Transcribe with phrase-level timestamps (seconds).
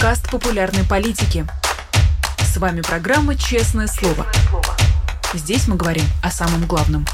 [0.00, 1.44] подкаст популярной политики.
[2.38, 4.26] С вами программа «Честное слово».
[5.34, 7.04] Здесь мы говорим о самом главном.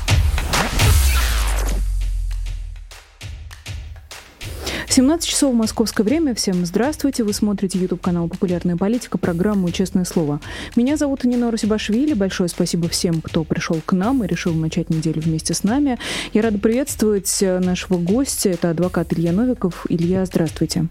[4.88, 6.36] 17 часов московское время.
[6.36, 7.24] Всем здравствуйте.
[7.24, 10.40] Вы смотрите YouTube канал «Популярная политика», программу «Честное слово».
[10.76, 12.14] Меня зовут Нина Русибашвили.
[12.14, 15.98] Большое спасибо всем, кто пришел к нам и решил начать неделю вместе с нами.
[16.32, 18.50] Я рада приветствовать нашего гостя.
[18.50, 19.86] Это адвокат Илья Новиков.
[19.88, 20.86] Илья, здравствуйте.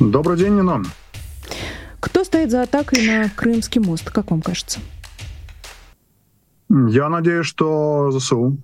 [0.00, 0.82] Добрый день, Нина.
[1.98, 4.78] Кто стоит за атакой на Крымский мост, как вам кажется?
[6.68, 8.58] Я надеюсь, что ЗСУ.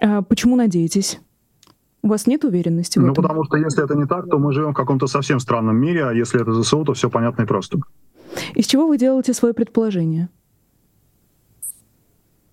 [0.00, 1.20] А почему надеетесь?
[2.02, 3.22] У вас нет уверенности в ну, этом?
[3.22, 6.12] потому что если это не так, то мы живем в каком-то совсем странном мире, а
[6.12, 7.78] если это ЗСУ, то все понятно и просто.
[8.54, 10.28] Из чего вы делаете свое предположение?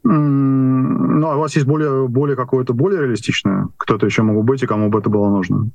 [0.04, 3.68] Ну, а у вас есть более, более какое-то более реалистичное?
[3.78, 5.70] Кто-то еще мог быть и кому бы это было нужно?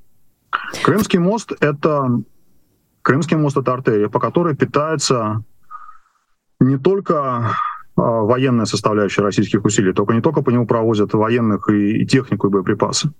[0.82, 2.22] Крымский мост— это
[3.02, 5.42] Крымский мост— это артерия, по которой питается
[6.58, 7.56] не только
[7.96, 12.48] а, военная составляющая российских усилий, только не только по нему провозят военных и, и технику,
[12.48, 13.12] и боеприпасы.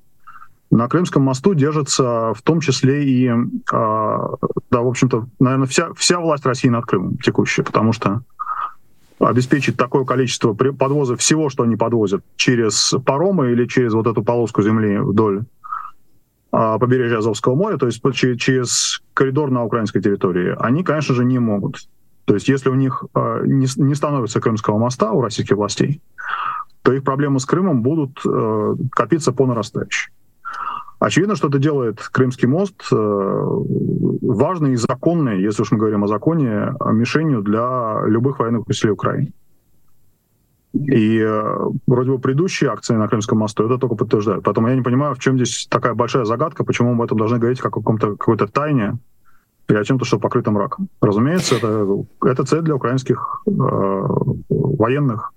[0.70, 3.33] На Крымском мосту держится в том числе и, э,
[3.72, 8.22] да, в общем-то, наверное, вся, вся власть России над Крымом текущая, потому что
[9.19, 14.62] обеспечить такое количество подвоза всего, что они подвозят через паромы или через вот эту полоску
[14.62, 15.42] земли вдоль
[16.51, 18.03] побережья Азовского моря, то есть
[18.39, 21.89] через коридор на украинской территории, они, конечно же, не могут.
[22.25, 23.05] То есть если у них
[23.45, 26.01] не, не становится Крымского моста у российских властей,
[26.83, 30.12] то их проблемы с Крымом будут э, копиться по нарастающей.
[30.98, 36.09] Очевидно, что это делает Крымский мост э, важной и законной, если уж мы говорим о
[36.09, 39.33] законе, мишенью для любых военных усилий Украины.
[40.73, 44.45] И э, вроде бы предыдущие акции на Крымском мосту это только подтверждают.
[44.45, 47.39] Поэтому я не понимаю, в чем здесь такая большая загадка, почему мы об этом должны
[47.39, 48.99] говорить как о каком-то какой-то тайне
[49.69, 50.89] или о чем-то, что покрыто мраком.
[51.01, 55.33] Разумеется, это, это цель для украинских э, военных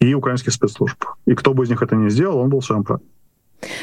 [0.00, 1.02] и украинских спецслужб.
[1.26, 3.02] И кто бы из них это не сделал, он был в своем праве.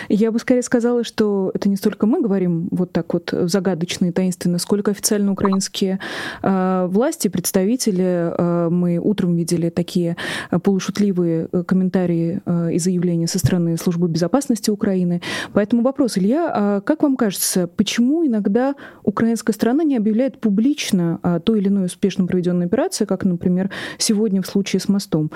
[0.09, 4.11] Я бы скорее сказала, что это не столько мы говорим вот так вот загадочно и
[4.11, 5.99] таинственно, сколько официально украинские
[6.41, 8.31] э, власти, представители.
[8.37, 10.15] Э, мы утром видели такие
[10.63, 15.21] полушутливые э, комментарии э, и заявления со стороны Службы безопасности Украины.
[15.53, 21.39] Поэтому вопрос, Илья, а как вам кажется, почему иногда украинская страна не объявляет публично о
[21.39, 25.31] той или иной успешно проведенной операции, как, например, сегодня в случае с мостом?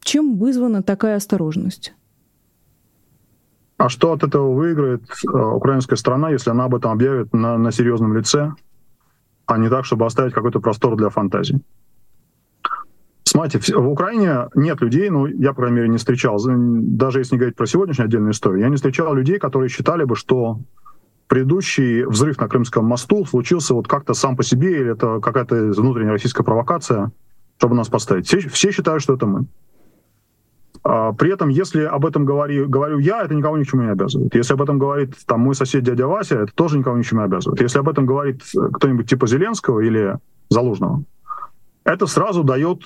[0.00, 1.92] Чем вызвана такая осторожность?
[3.78, 7.70] А что от этого выиграет э, украинская страна, если она об этом объявит на, на
[7.72, 8.52] серьезном лице,
[9.44, 11.60] а не так, чтобы оставить какой-то простор для фантазии?
[13.24, 17.38] Смотрите, в Украине нет людей, ну, я, по крайней мере, не встречал, даже если не
[17.38, 20.60] говорить про сегодняшнюю отдельную историю, я не встречал людей, которые считали бы, что
[21.26, 26.12] предыдущий взрыв на Крымском мосту случился вот как-то сам по себе, или это какая-то внутренняя
[26.12, 27.10] российская провокация,
[27.58, 28.26] чтобы нас поставить.
[28.26, 29.46] Все, все считают, что это мы.
[30.88, 33.90] А, при этом, если об этом говорю, говорю я, это никого ни к чему не
[33.90, 34.32] обязывает.
[34.36, 37.22] Если об этом говорит там, мой сосед дядя Вася, это тоже никого ни к чему
[37.22, 37.60] не обязывает.
[37.60, 38.42] Если об этом говорит
[38.72, 40.16] кто-нибудь типа Зеленского или
[40.48, 41.02] Залужного,
[41.82, 42.82] это сразу дает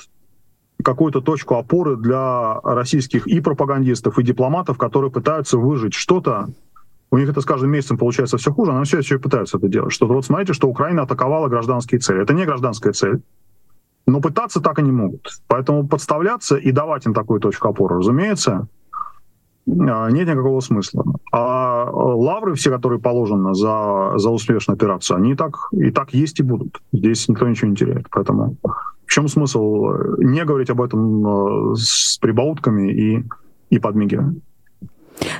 [0.83, 6.49] какую-то точку опоры для российских и пропагандистов, и дипломатов, которые пытаются выжить что-то.
[7.11, 9.93] У них это с каждым месяцем получается все хуже, но все еще пытаются это делать.
[9.93, 12.23] Что вот смотрите, что Украина атаковала гражданские цели.
[12.23, 13.21] Это не гражданская цель.
[14.11, 15.29] Но пытаться так и не могут.
[15.47, 18.67] Поэтому подставляться и давать им такую точку опоры, разумеется,
[19.69, 21.05] а, нет никакого смысла.
[21.33, 26.41] А лавры все, которые положены за, за успешную операцию, они и так, и так есть
[26.41, 26.81] и будут.
[26.93, 28.07] Здесь никто ничего не теряет.
[28.11, 33.25] Поэтому в чем смысл не говорить об этом э, с прибаутками и,
[33.71, 34.43] и подмигиванием?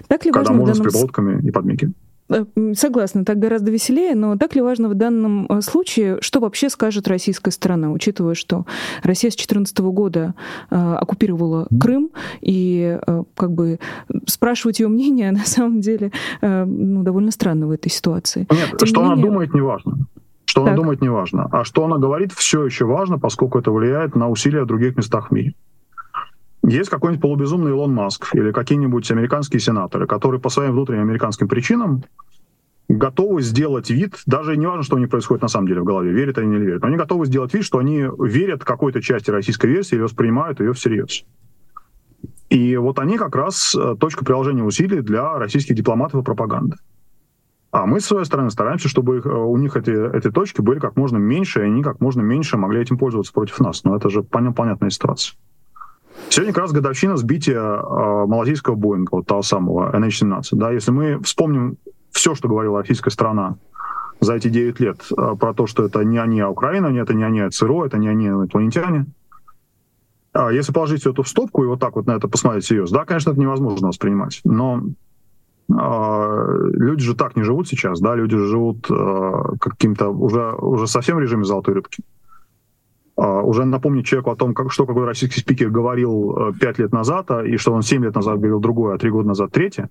[0.09, 0.91] Так ли Когда можно данном...
[0.91, 1.95] с прибаутками и подмигиванием.
[2.31, 6.71] Э, согласна, так гораздо веселее, но так ли важно в данном э, случае, что вообще
[6.71, 8.67] скажет российская сторона, учитывая, что
[9.03, 10.35] Россия с 2014 года
[10.71, 13.81] э, оккупировала Крым, и э, как бы
[14.27, 18.47] спрашивать ее мнение на самом деле э, ну, довольно странно в этой ситуации.
[18.51, 19.13] Нет, Тем что не менее...
[19.13, 19.99] она думает, не важно.
[20.45, 20.69] Что так.
[20.69, 21.49] она думает, не важно.
[21.53, 25.29] А что она говорит, все еще важно, поскольку это влияет на усилия в других местах
[25.29, 25.55] в мире.
[26.63, 32.05] Есть какой-нибудь полубезумный Илон Маск или какие-нибудь американские сенаторы, которые по своим внутренним американским причинам
[32.97, 36.13] готовы сделать вид, даже не важно, что у них происходит на самом деле в голове,
[36.13, 39.31] верят они или не верят, но они готовы сделать вид, что они верят какой-то части
[39.31, 41.25] российской версии и воспринимают ее всерьез.
[42.49, 46.77] И вот они как раз э, точка приложения усилий для российских дипломатов и пропаганды.
[47.71, 50.81] А мы, с своей стороны, стараемся, чтобы их, э, у них эти, эти точки были
[50.81, 53.85] как можно меньше, и они как можно меньше могли этим пользоваться против нас.
[53.85, 55.37] Но это же понятная ситуация.
[56.29, 60.43] Сегодня как раз годовщина сбития э, малазийского Боинга, вот того самого NH-17.
[60.53, 61.77] Да, если мы вспомним
[62.13, 63.57] все, что говорила российская страна
[64.21, 65.09] за эти 9 лет
[65.39, 68.09] про то, что это не они, а Украина, это не они, а ЦРУ, это не
[68.09, 69.07] они, а инопланетяне.
[70.53, 73.31] Если положить это в стопку и вот так вот на это посмотреть серьезно, да, конечно,
[73.31, 74.41] это невозможно воспринимать.
[74.45, 74.83] Но
[75.69, 78.87] люди же так не живут сейчас, да, люди живут
[79.61, 82.03] каким-то уже, уже совсем в режиме золотой рыбки.
[83.17, 87.57] Уже напомнить человеку о том, как, что какой российский спикер говорил пять лет назад, и
[87.57, 89.91] что он семь лет назад говорил другое, а три года назад третье,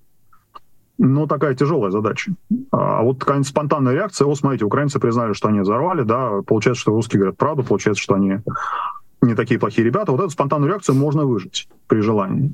[1.00, 2.34] ну, такая тяжелая задача.
[2.72, 6.92] А вот какая-нибудь спонтанная реакция, о, смотрите, украинцы признали, что они взорвали, да, получается, что
[6.92, 8.40] русские говорят правду, получается, что они
[9.22, 10.12] не такие плохие ребята.
[10.12, 12.54] Вот эту спонтанную реакцию можно выжить при желании.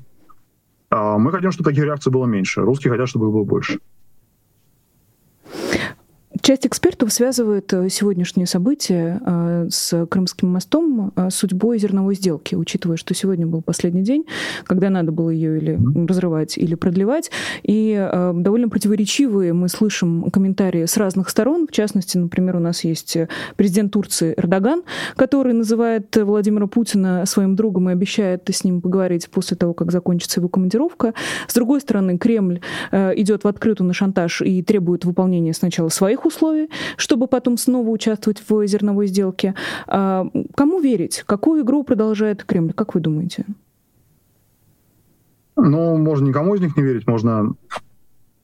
[0.92, 2.62] А мы хотим, чтобы таких реакций было меньше.
[2.62, 3.80] Русские хотят, чтобы их было больше.
[6.46, 12.98] Часть экспертов связывает э, сегодняшнее событие э, с Крымским мостом э, судьбой зерновой сделки, учитывая,
[12.98, 14.26] что сегодня был последний день,
[14.66, 17.32] когда надо было ее или разрывать, или продлевать.
[17.64, 17.96] И
[18.36, 21.66] довольно противоречивые мы слышим комментарии с разных сторон.
[21.66, 23.18] В частности, например, у нас есть
[23.56, 24.84] президент Турции Эрдоган,
[25.16, 30.42] который называет Владимира Путина своим другом и обещает с ним поговорить после того, как закончится
[30.42, 31.16] его командировка.
[31.48, 32.62] С другой стороны, Кремль
[32.92, 37.90] идет в открытую на шантаж и требует выполнения сначала своих условий, условий, чтобы потом снова
[37.90, 39.56] участвовать в зерновой сделке.
[39.88, 41.24] А, кому верить?
[41.26, 42.74] Какую игру продолжает Кремль?
[42.74, 43.46] Как вы думаете?
[45.56, 47.54] Ну, можно никому из них не верить, можно,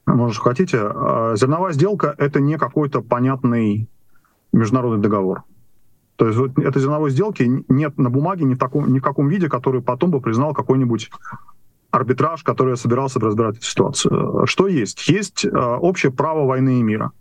[0.05, 0.79] можно что хотите.
[0.81, 3.89] А, зерновая сделка— это не какой-то понятный
[4.53, 5.43] международный договор.
[6.15, 9.27] То есть вот этой зерновой сделки нет на бумаге ни в, таком, ни в каком
[9.27, 11.09] виде, который потом бы признал какой-нибудь
[11.89, 14.45] арбитраж, который собирался разбирать эту ситуацию.
[14.45, 15.09] Что есть?
[15.09, 17.11] Есть а, общее право войны и мира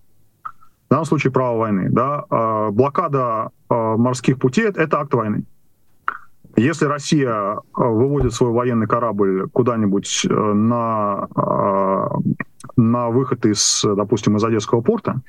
[0.91, 1.89] в данном случае право войны.
[1.89, 2.25] Да?
[2.31, 5.45] А, блокада а, морских путей— это акт войны.
[6.57, 11.29] Если Россия а, выводит свой военный корабль куда-нибудь э, на,
[12.77, 15.23] на выход из, допустим, из Одесского порта,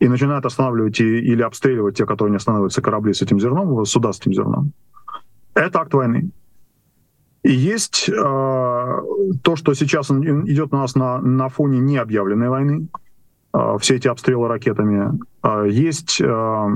[0.00, 4.20] и начинает останавливать или обстреливать те, которые не останавливаются корабли с этим зерном, суда с
[4.20, 4.72] этим зерном,
[5.52, 6.30] это акт войны.
[7.42, 13.01] И есть э, то, что сейчас идет у нас на, на фоне необъявленной войны, Э,
[13.80, 15.18] все эти обстрелы ракетами.
[15.42, 16.68] Э, есть э,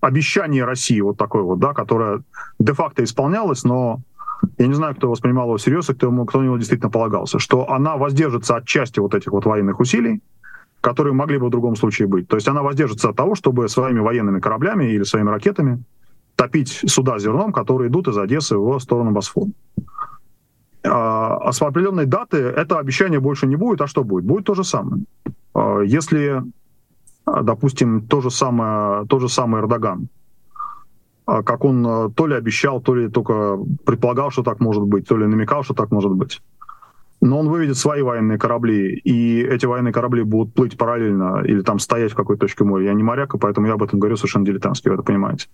[0.00, 2.22] обещание России вот такое вот, да, которое
[2.58, 4.00] де-факто исполнялось, но
[4.58, 7.70] я не знаю, кто воспринимал его всерьез, и кто, кто на него действительно полагался, что
[7.70, 10.20] она воздержится от части вот этих вот военных усилий,
[10.80, 12.26] которые могли бы в другом случае быть.
[12.26, 15.84] То есть она воздержится от того, чтобы своими военными кораблями или своими ракетами
[16.34, 19.50] топить суда зерном, которые идут из Одессы в сторону Босфора.
[20.84, 24.24] А, а с определенной даты это обещание больше не будет, а что будет?
[24.24, 25.04] Будет то же самое.
[25.54, 26.42] А, если,
[27.24, 30.08] а, допустим, то же самое, то же самое Эрдоган,
[31.24, 33.56] как он то ли обещал, то ли только
[33.86, 36.42] предполагал, что так может быть, то ли намекал, что так может быть.
[37.20, 41.78] Но он выведет свои военные корабли, и эти военные корабли будут плыть параллельно или там
[41.78, 42.86] стоять в какой-то точке моря.
[42.86, 45.46] Я не моряк, и поэтому я об этом говорю совершенно дилетантски, вы это понимаете.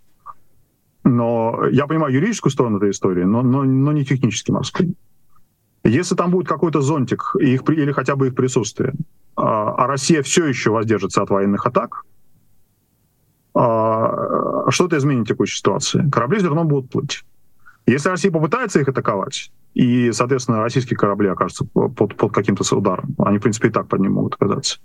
[1.04, 4.94] Но я понимаю юридическую сторону этой истории, но, но, но не технически морскую.
[5.88, 8.94] Если там будет какой-то зонтик их, или хотя бы их присутствие,
[9.36, 12.04] а, а Россия все еще воздержится от военных атак,
[13.54, 16.08] а, что это изменит текущей ситуации?
[16.10, 17.24] Корабли все равно будут плыть.
[17.86, 23.38] Если Россия попытается их атаковать, и, соответственно, российские корабли окажутся под, под каким-то ударом, они,
[23.38, 24.78] в принципе, и так под ним могут оказаться,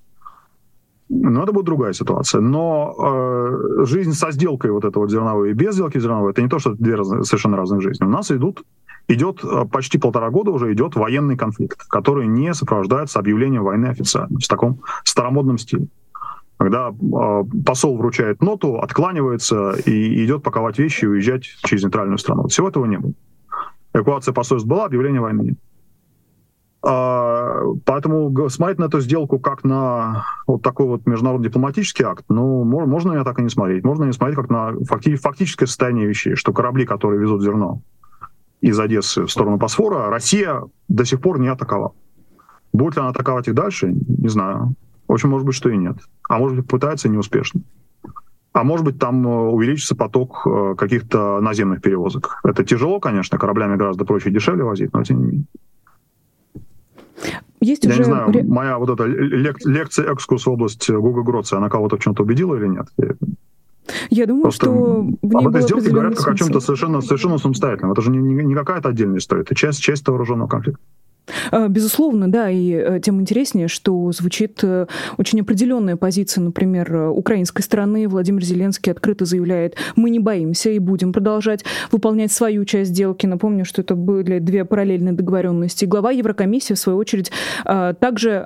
[1.10, 2.42] но это будет другая ситуация.
[2.42, 6.48] Но э, жизнь со сделкой вот этого вот зерновой и без сделки зерновой, это не
[6.48, 8.06] то, что две разные, совершенно разные жизни.
[8.06, 8.64] У нас идут
[9.08, 14.40] идет э, почти полтора года уже идет военный конфликт, который не сопровождается объявлением войны официально,
[14.40, 15.88] в таком старомодном стиле.
[16.58, 22.48] Когда э, посол вручает ноту, откланивается и идет паковать вещи и уезжать через нейтральную страну.
[22.48, 23.14] Всего этого не было.
[23.94, 25.58] Эвакуация посольств была, объявления войны нет.
[26.86, 32.64] А, поэтому смотреть на эту сделку как на вот такой вот международный дипломатический акт, ну,
[32.66, 33.86] можно я так и не смотреть.
[33.86, 37.82] Можно не смотреть как на фактическое состояние вещей, что корабли, которые везут зерно,
[38.64, 41.94] из Одессы в сторону Босфора, Россия до сих пор не атаковала.
[42.72, 44.74] Будет ли она атаковать их дальше, не знаю.
[45.08, 45.98] В общем, может быть, что и нет.
[46.30, 47.62] А может быть, пытается неуспешно.
[48.54, 52.40] А может быть, там э, увеличится поток э, каких-то наземных перевозок.
[52.46, 55.46] Это тяжело, конечно, кораблями гораздо проще и дешевле возить, но тем не менее.
[57.60, 58.00] Есть Я уже...
[58.00, 62.00] не знаю, моя вот эта лек- лекция экскурс в область Гуга Гроца, она кого-то в
[62.00, 62.88] чем-то убедила или нет?
[64.10, 67.92] Я думаю, Просто что в об этой сделке говорят как о чем-то совершенно, совершенно самостоятельном.
[67.92, 70.82] Это же не, не, не какая-то отдельная история, это часть, часть вооруженного конфликта.
[71.52, 74.88] А, безусловно, да, и э, тем интереснее, что звучит э,
[75.18, 78.08] очень определенная позиция, например, э, украинской стороны.
[78.08, 83.26] Владимир Зеленский открыто заявляет, мы не боимся и будем продолжать выполнять свою часть сделки.
[83.26, 85.86] Напомню, что это были две параллельные договоренности.
[85.86, 87.32] Глава Еврокомиссии, в свою очередь,
[87.64, 88.46] также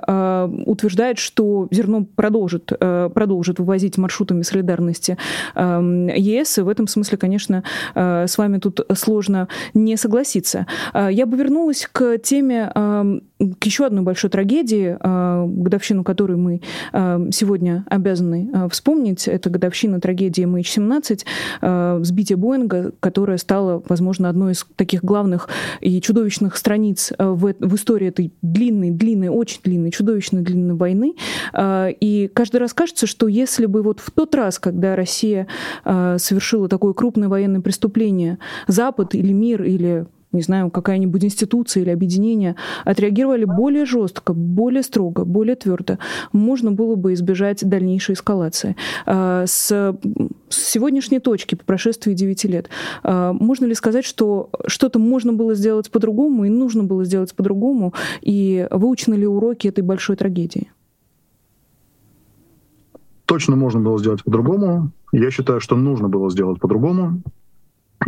[0.66, 5.16] утверждает, что зерно продолжит, продолжит вывозить маршрутами солидарности
[5.56, 10.66] ЕС, и в этом смысле, конечно, с вами тут сложно не согласиться.
[10.94, 16.60] Я бы вернулась к теме к еще одной большой трагедии, а, годовщину которой мы
[16.92, 19.28] а, сегодня обязаны а, вспомнить.
[19.28, 25.48] Это годовщина трагедии MH17, сбитие Боинга, которая стала, возможно, одной из таких главных
[25.80, 31.14] и чудовищных страниц в, в истории этой длинной, длинной, очень длинной, чудовищно длинной войны.
[31.56, 35.46] И каждый раз кажется, что если бы вот в тот раз, когда Россия
[35.84, 42.56] совершила такое крупное военное преступление, Запад или мир, или не знаю, какая-нибудь институция или объединение
[42.84, 45.98] отреагировали более жестко, более строго, более твердо,
[46.32, 48.76] можно было бы избежать дальнейшей эскалации.
[49.06, 49.96] А, с
[50.50, 52.68] сегодняшней точки, по прошествии 9 лет,
[53.02, 57.94] а, можно ли сказать, что что-то можно было сделать по-другому и нужно было сделать по-другому,
[58.20, 60.70] и выучены ли уроки этой большой трагедии?
[63.24, 64.90] Точно можно было сделать по-другому.
[65.12, 67.22] Я считаю, что нужно было сделать по-другому.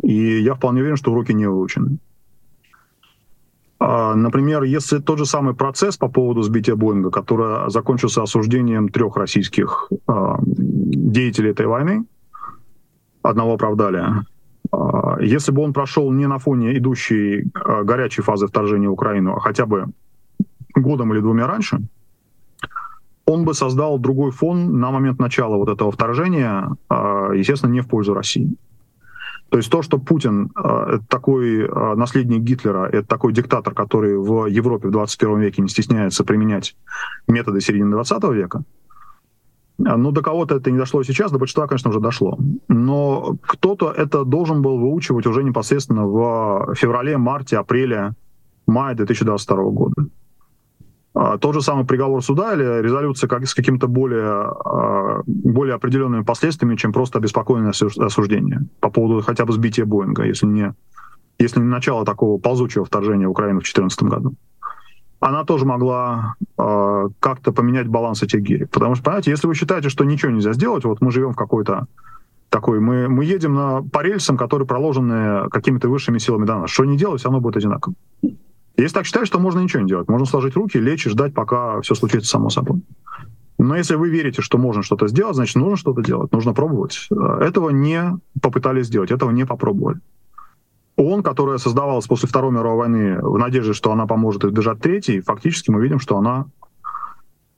[0.03, 1.99] И я вполне уверен, что уроки не выучены.
[3.81, 9.17] А, например, если тот же самый процесс по поводу сбития Боинга, который закончился осуждением трех
[9.17, 12.05] российских а, деятелей этой войны,
[13.23, 14.05] одного оправдали,
[14.71, 17.51] а, если бы он прошел не на фоне идущей
[17.85, 19.87] горячей фазы вторжения в Украину, а хотя бы
[20.75, 21.81] годом или двумя раньше,
[23.25, 28.13] он бы создал другой фон на момент начала вот этого вторжения, естественно, не в пользу
[28.13, 28.57] России.
[29.51, 34.47] То есть то, что Путин э, такой э, наследник Гитлера, это такой диктатор, который в
[34.47, 36.77] Европе в 21 веке не стесняется применять
[37.27, 38.63] методы середины 20 века,
[39.79, 42.39] э, ну, до кого-то это не дошло сейчас, до большинства, конечно, уже дошло.
[42.69, 48.15] Но кто-то это должен был выучивать уже непосредственно в феврале, марте, апреле,
[48.69, 50.07] мае 2022 года.
[51.13, 56.23] А, тот же самый приговор суда или резолюция как, с каким-то более, а, более определенными
[56.23, 60.75] последствиями, чем просто обеспокоенное осуждение по поводу хотя бы сбития Боинга, если не,
[61.39, 64.35] если не начало такого ползучего вторжения в Украину в 2014 году.
[65.19, 68.71] Она тоже могла э, как-то поменять баланс этих гирек.
[68.71, 71.89] Потому что, понимаете, если вы считаете, что ничего нельзя сделать, вот мы живем в какой-то
[72.49, 76.71] такой, мы, мы едем на, по рельсам, которые проложены какими-то высшими силами до нас.
[76.71, 77.95] Что не делать, равно будет одинаково.
[78.77, 80.09] Если так считаешь, то можно ничего не делать.
[80.09, 82.83] Можно сложить руки, лечь и ждать, пока все случится само собой.
[83.59, 87.09] Но если вы верите, что можно что-то сделать, значит, нужно что-то делать, нужно пробовать.
[87.11, 90.01] Этого не попытались сделать, этого не попробовали.
[90.97, 95.71] ООН, которая создавалась после Второй мировой войны в надежде, что она поможет избежать третьей, фактически
[95.71, 96.47] мы видим, что она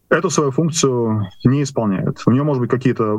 [0.08, 2.20] эту свою функцию не исполняет.
[2.26, 3.18] У нее может быть какие-то...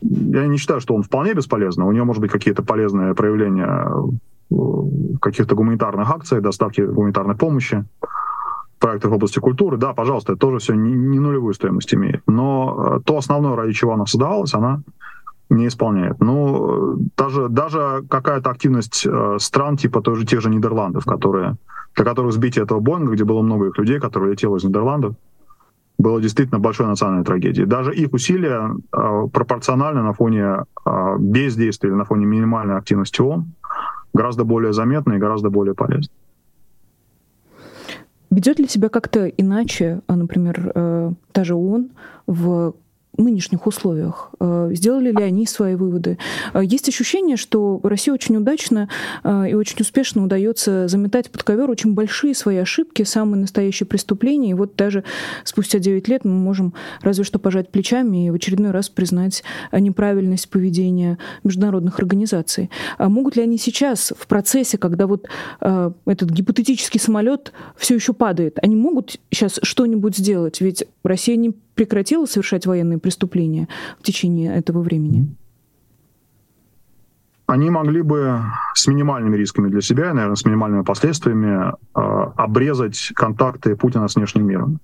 [0.00, 1.84] Я не считаю, что он вполне бесполезный.
[1.84, 3.92] У нее может быть какие-то полезные проявления
[5.20, 7.84] каких-то гуманитарных акций, доставки гуманитарной помощи,
[8.78, 12.22] проектов в области культуры, да, пожалуйста, это тоже все не, не нулевую стоимость имеет.
[12.26, 14.82] Но э, то основное, ради чего она создавалась, она
[15.50, 16.18] не исполняет.
[16.20, 21.56] Ну, даже, даже какая-то активность э, стран, типа тоже тех же Нидерландов, которые,
[21.94, 25.14] для которых сбитие этого Боинга, где было много их людей, которые летело из Нидерландов,
[25.98, 27.66] было действительно большой национальной трагедией.
[27.66, 33.52] Даже их усилия э, пропорциональны на фоне э, бездействия или на фоне минимальной активности ООН
[34.12, 36.12] гораздо более заметно и гораздо более полезно.
[38.30, 41.90] Ведет ли себя как-то иначе, а, например, э, та же ООН
[42.26, 42.74] в
[43.16, 44.30] нынешних условиях?
[44.40, 46.18] Э, сделали ли они свои выводы?
[46.54, 48.88] Э, есть ощущение, что России очень удачно
[49.24, 54.50] э, и очень успешно удается заметать под ковер очень большие свои ошибки, самые настоящие преступления.
[54.50, 55.04] И вот даже
[55.44, 60.48] спустя 9 лет мы можем разве что пожать плечами и в очередной раз признать неправильность
[60.48, 62.70] поведения международных организаций.
[62.98, 65.28] А могут ли они сейчас в процессе, когда вот
[65.60, 70.60] этот гипотетический самолет все еще падает, они могут сейчас что-нибудь сделать?
[70.60, 73.66] Ведь Россия не прекратила совершать военные преступления
[73.98, 75.34] в течение этого времени?
[77.46, 78.42] Они могли бы
[78.74, 82.00] с минимальными рисками для себя, наверное, с минимальными последствиями э,
[82.36, 84.78] обрезать контакты Путина с внешним миром.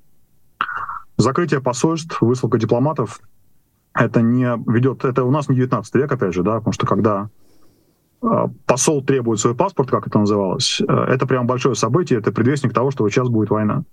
[1.19, 3.21] Закрытие посольств, высылка дипломатов
[3.93, 7.29] это не ведет, это у нас не 19 век, опять же, да, потому что когда
[8.23, 12.73] э, посол требует свой паспорт, как это называлось, э, это прям большое событие, это предвестник
[12.73, 13.85] того, что сейчас будет война.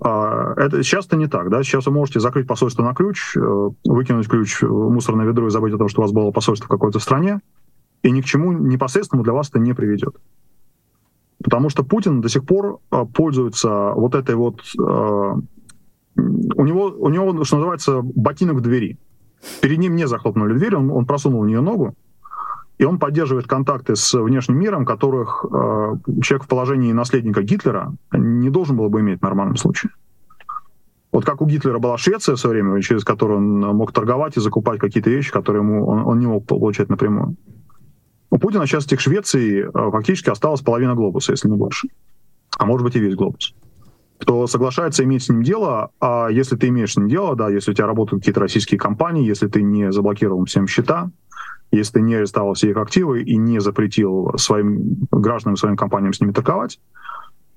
[0.00, 1.62] А, это сейчас это не так, да.
[1.62, 5.74] Сейчас вы можете закрыть посольство на ключ, э, выкинуть ключ в мусорное ведро и забыть
[5.74, 7.40] о том, что у вас было посольство в какой-то стране,
[8.02, 10.16] и ни к чему непосредственному для вас это не приведет.
[11.42, 12.78] Потому что Путин до сих пор
[13.14, 14.62] пользуется вот этой вот...
[16.14, 18.98] У него, у него, что называется, ботинок двери.
[19.60, 21.96] Перед ним не захлопнули дверь, он, он просунул в нее ногу,
[22.82, 28.50] и он поддерживает контакты с внешним миром, которых э, человек в положении наследника Гитлера не
[28.50, 29.92] должен был бы иметь в нормальном случае.
[31.12, 34.40] Вот как у Гитлера была Швеция в свое время, через которую он мог торговать и
[34.40, 37.36] закупать какие-то вещи, которые ему он, он не мог получать напрямую.
[38.30, 41.86] У Путина сейчас этих Швеции э, фактически осталась половина глобуса, если не больше.
[42.58, 43.54] А может быть и весь глобус.
[44.18, 47.70] Кто соглашается иметь с ним дело, а если ты имеешь с ним дело, да, если
[47.70, 51.12] у тебя работают какие-то российские компании, если ты не заблокировал всем счета,
[51.72, 56.32] если не арестовал все их активы и не запретил своим гражданам, своим компаниям с ними
[56.32, 56.78] торговать,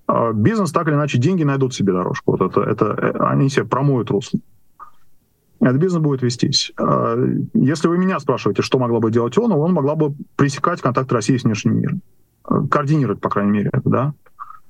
[0.08, 2.32] а, бизнес так или иначе деньги найдут себе дорожку.
[2.32, 4.40] Вот это, это, э, они себе промоют русло.
[5.60, 6.72] Этот бизнес будет вестись.
[6.78, 7.18] А,
[7.54, 11.38] если вы меня спрашиваете, что могла бы делать он, он могла бы пресекать контакт России
[11.38, 12.02] с внешним миром.
[12.70, 14.14] Координировать, по крайней мере, это, да.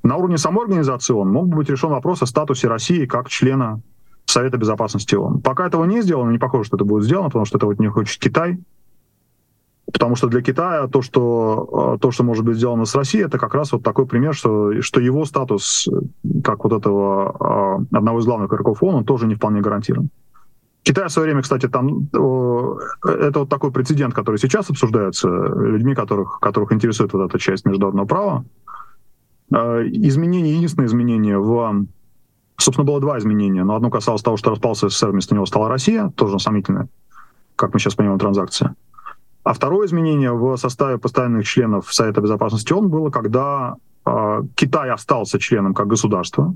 [0.03, 3.81] На уровне самой организации ООН мог бы быть решен вопрос о статусе России как члена
[4.25, 5.41] Совета Безопасности ООН.
[5.41, 7.89] Пока этого не сделано, не похоже, что это будет сделано, потому что это вот не
[7.89, 8.59] хочет Китай,
[9.95, 13.37] Потому что для Китая то, что, э, то, что может быть сделано с Россией, это
[13.37, 15.87] как раз вот такой пример, что, что его статус,
[16.43, 20.09] как вот этого э, одного из главных игроков ООН, он тоже не вполне гарантирован.
[20.83, 26.41] Китай в свое время, кстати, там это вот такой прецедент, который сейчас обсуждается людьми, которых,
[26.41, 28.45] которых интересует вот эта часть международного права.
[29.53, 31.85] Э, изменение, единственное изменение в...
[32.57, 36.11] Собственно, было два изменения, но одно касалось того, что распался СССР, вместо него стала Россия,
[36.17, 36.89] тоже сомнительная,
[37.55, 38.75] как мы сейчас понимаем, транзакция.
[39.45, 45.37] А второе изменение в составе постоянных членов Совета Безопасности ООН было, когда э, Китай остался
[45.37, 46.55] членом как государство,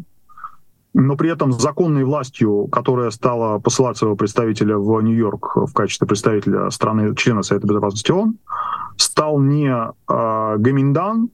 [0.95, 6.71] но при этом законной властью, которая стала посылать своего представителя в Нью-Йорк в качестве представителя
[6.71, 8.39] страны, члена Совета Безопасности ООН,
[8.97, 11.29] стал не э, Гаминдан,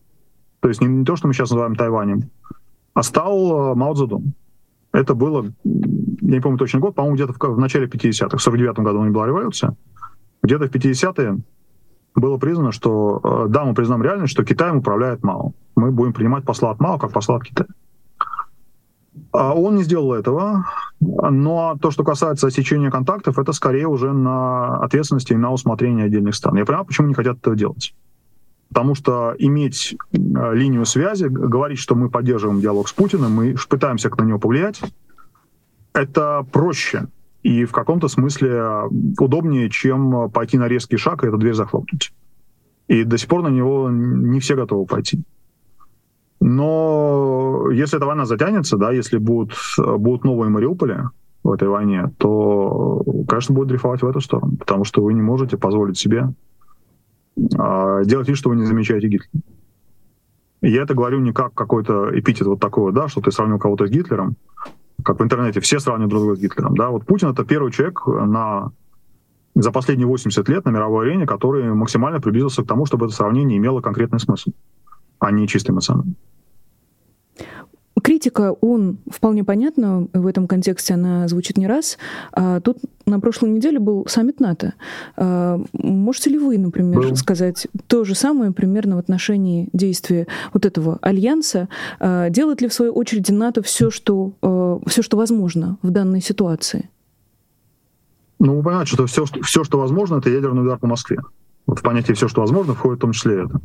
[0.59, 2.31] то есть не, не то, что мы сейчас называем Тайванем,
[2.93, 4.33] а стал э, Мао Цзэдун.
[4.91, 8.79] Это было, я не помню точно год, по-моему, где-то в, в начале 50-х, в 49
[8.79, 9.74] году у них была революция
[10.46, 11.40] где-то в 50-е
[12.16, 15.52] было признано, что э, да, мы признаем реальность, что Китаем управляет Мао.
[15.75, 17.68] Мы будем принимать посла от Мао как посла от Китая.
[19.32, 20.66] А он не сделал этого,
[21.00, 26.36] но то, что касается осечения контактов, это скорее уже на ответственности и на усмотрение отдельных
[26.36, 26.55] стран.
[26.55, 27.94] Я понимаю, почему не хотят этого делать.
[28.70, 30.18] Потому что иметь э,
[30.53, 34.81] линию связи, говорить, что мы поддерживаем диалог с Путиным, мы пытаемся на него повлиять,
[35.94, 37.08] это проще,
[37.46, 42.12] и в каком-то смысле удобнее, чем пойти на резкий шаг и эту дверь захлопнуть.
[42.88, 45.22] И до сих пор на него не все готовы пойти.
[46.40, 51.01] Но если эта война затянется, да, если будут, будут новые Мариуполи
[51.44, 55.55] в этой войне, то, конечно, будет дрейфовать в эту сторону, потому что вы не можете
[55.55, 56.34] позволить себе
[57.38, 59.44] э, делать вид, что вы не замечаете Гитлера.
[60.64, 63.92] Я это говорю не как какой-то эпитет вот такого, да, что ты сравнил кого-то с
[63.92, 64.36] Гитлером,
[65.05, 66.75] как в интернете, все сравнивают друг друга с Гитлером.
[66.75, 66.89] Да?
[66.89, 68.72] Вот Путин— это первый человек на,
[69.53, 73.57] за последние 80 лет на мировой арене, который максимально приблизился к тому, чтобы это сравнение
[73.57, 74.51] имело конкретный смысл,
[75.20, 76.15] а не чисто эмоциональный.
[78.05, 81.98] Критика, он вполне понятно, в этом контексте она звучит не раз.
[82.33, 84.75] А тут на прошлой неделе был саммит НАТО.
[85.18, 87.15] А можете ли вы, например, был.
[87.15, 91.68] сказать то же самое примерно в отношении действия вот этого альянса?
[92.00, 96.22] А делает ли в свою очередь НАТО все, что, а, все, что возможно в данной
[96.22, 96.91] ситуации?
[98.37, 101.18] Ну, понимаете, что все, все, что возможно, это ядерный удар по Москве.
[101.65, 103.59] Вот в понятие все, что возможно, входит в том числе это.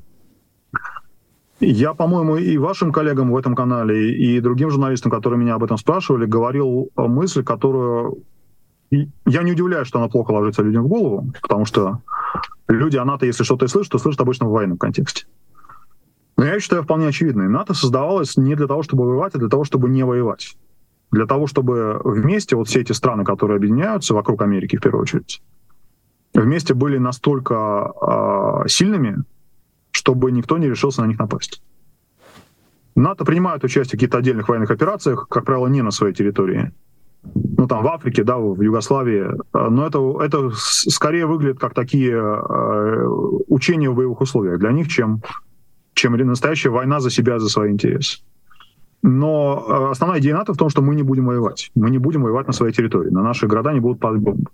[1.60, 5.76] Я, по-моему, и вашим коллегам в этом канале, и другим журналистам, которые меня об этом
[5.76, 8.24] спрашивали, говорил мысль, которую...
[8.90, 12.00] Я не удивляюсь, что она плохо ложится людям в голову, потому что
[12.66, 15.26] люди о НАТО, если что-то и слышат, то слышат обычно в военном контексте.
[16.36, 17.48] Но я считаю вполне очевидной.
[17.48, 20.56] НАТО создавалось не для того, чтобы воевать, а для того, чтобы не воевать.
[21.12, 25.42] Для того, чтобы вместе вот все эти страны, которые объединяются вокруг Америки в первую очередь,
[26.32, 27.92] вместе были настолько
[28.64, 29.24] э, сильными,
[29.90, 31.62] чтобы никто не решился на них напасть.
[32.94, 36.72] НАТО принимают участие в каких-то отдельных военных операциях, как правило, не на своей территории.
[37.22, 39.26] Ну, там, в Африке, да, в Югославии.
[39.52, 43.06] Но это, это скорее выглядит как такие э,
[43.48, 45.22] учения в боевых условиях для них, чем,
[45.94, 48.22] чем настоящая война за себя, за свои интересы.
[49.02, 51.70] Но э, основная идея НАТО в том, что мы не будем воевать.
[51.74, 53.10] Мы не будем воевать на своей территории.
[53.10, 54.50] На наши города не будут падать бомбы.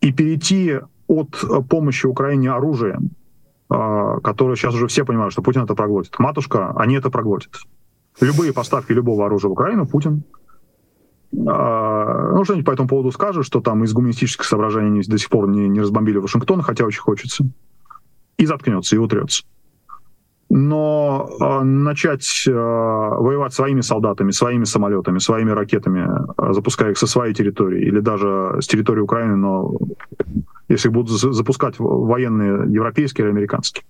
[0.00, 3.19] И перейти от помощи Украине оружием а,
[3.70, 6.18] которые сейчас уже все понимают, что Путин это проглотит.
[6.18, 7.54] Матушка, они это проглотят.
[8.20, 10.24] Любые поставки любого оружия в Украину Путин
[11.46, 15.48] а, ну, что-нибудь по этому поводу скажет, что там из гуманистических соображений до сих пор
[15.48, 17.44] не, не разбомбили Вашингтон, хотя очень хочется.
[18.36, 19.44] И заткнется, и утрется.
[20.48, 27.06] но э, начать э, воевать своими солдатами, своими самолетами, своими ракетами, э, запуская их со
[27.06, 29.76] своей территории или даже с территории Украины, но
[30.70, 33.84] если будут запускать военные европейские или американские.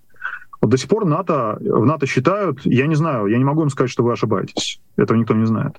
[0.59, 3.69] Вот до сих пор НАТО, в НАТО считают, я не знаю, я не могу им
[3.69, 4.81] сказать, что вы ошибаетесь.
[4.95, 5.75] Этого никто не знает.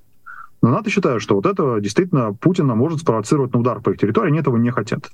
[0.63, 4.29] Но НАТО считает, что вот это действительно Путина может спровоцировать на удар по их территории,
[4.29, 5.11] они этого не хотят.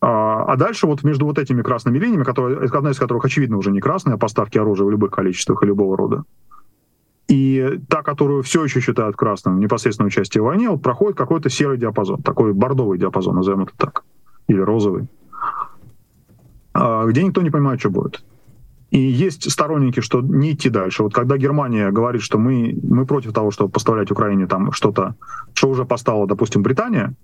[0.00, 3.70] А, а дальше вот между вот этими красными линиями, которые, одна из которых, очевидно, уже
[3.70, 6.24] не красная, поставки оружия в любых количествах и любого рода,
[7.28, 11.48] и та, которую все еще считают красным в непосредственном участии в войне, вот проходит какой-то
[11.48, 14.04] серый диапазон, такой бордовый диапазон, назовем это так,
[14.48, 15.06] или розовый,
[16.74, 18.22] а, где никто не понимает, что будет.
[18.90, 21.02] И есть сторонники, что не идти дальше.
[21.02, 25.16] Вот когда Германия говорит, что мы, мы против того, чтобы поставлять Украине там что-то,
[25.54, 27.14] что уже поставила, допустим, Британия,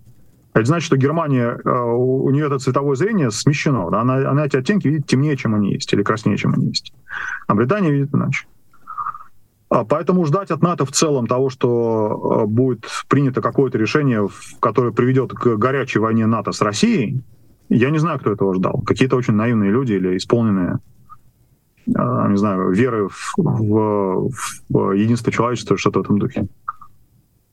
[0.55, 3.91] это значит, что Германия, э, у нее это цветовое зрение смещено.
[3.91, 4.03] Да?
[4.03, 6.93] Она, она эти оттенки видит темнее, чем они есть, или краснее, чем они есть.
[7.47, 8.47] А Британия видит иначе.
[9.73, 14.29] А поэтому ждать от НАТО в целом того, что э, будет принято какое-то решение,
[14.61, 17.23] которое приведет к горячей войне НАТО с Россией,
[17.71, 18.83] я не знаю, кто этого ждал.
[18.83, 20.81] Какие-то очень наивные люди или исполненные,
[21.87, 21.91] э,
[22.29, 24.31] не знаю, веры в, в,
[24.69, 26.49] в единство человечества, что-то в этом духе.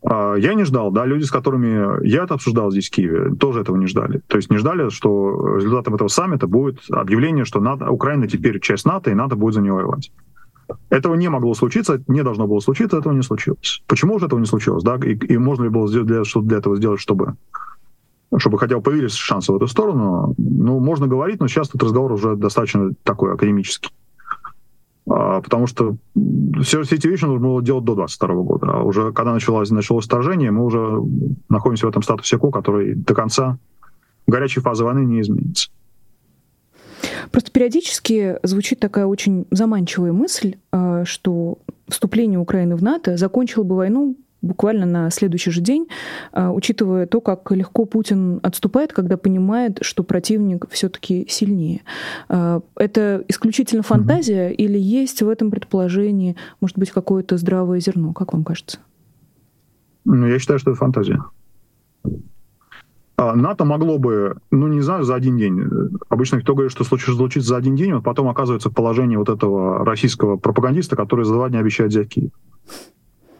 [0.03, 3.61] А, я не ждал, да, люди, с которыми я это обсуждал здесь, в Киеве, тоже
[3.61, 4.21] этого не ждали.
[4.27, 8.85] То есть не ждали, что результатом этого саммита будет объявление, что НАТО, Украина теперь часть
[8.85, 10.11] НАТО, и НАТО будет за нее воевать.
[10.89, 13.83] Этого не могло случиться, не должно было случиться, этого не случилось.
[13.87, 16.57] Почему же этого не случилось, да, и, и можно ли было сделать для, что для
[16.57, 17.35] этого сделать, чтобы
[18.37, 22.11] чтобы хотя бы появились шансы в эту сторону, ну, можно говорить, но сейчас этот разговор
[22.11, 23.91] уже достаточно такой академический.
[25.09, 25.95] А, потому что
[26.61, 28.67] все, все эти вещи нужно было делать до 22 года.
[28.71, 31.01] А уже когда началось, началось вторжение, мы уже
[31.49, 33.57] находимся в этом статусе КО, который до конца
[34.27, 35.71] горячей фазы войны не изменится.
[37.31, 43.75] Просто периодически звучит такая очень заманчивая мысль, а, что вступление Украины в НАТО закончило бы
[43.75, 45.87] войну буквально на следующий же день,
[46.31, 51.81] а, учитывая то, как легко Путин отступает, когда понимает, что противник все-таки сильнее.
[52.29, 54.55] А, это исключительно фантазия mm-hmm.
[54.55, 58.13] или есть в этом предположении, может быть, какое-то здравое зерно?
[58.13, 58.79] Как вам кажется?
[60.05, 61.21] Ну, я считаю, что это фантазия.
[63.19, 65.61] А, НАТО могло бы, ну, не знаю, за один день.
[66.07, 69.83] Обычно кто говорит, что случится за один день, он потом оказывается в положении вот этого
[69.83, 72.31] российского пропагандиста, который за два дня обещает взять Киев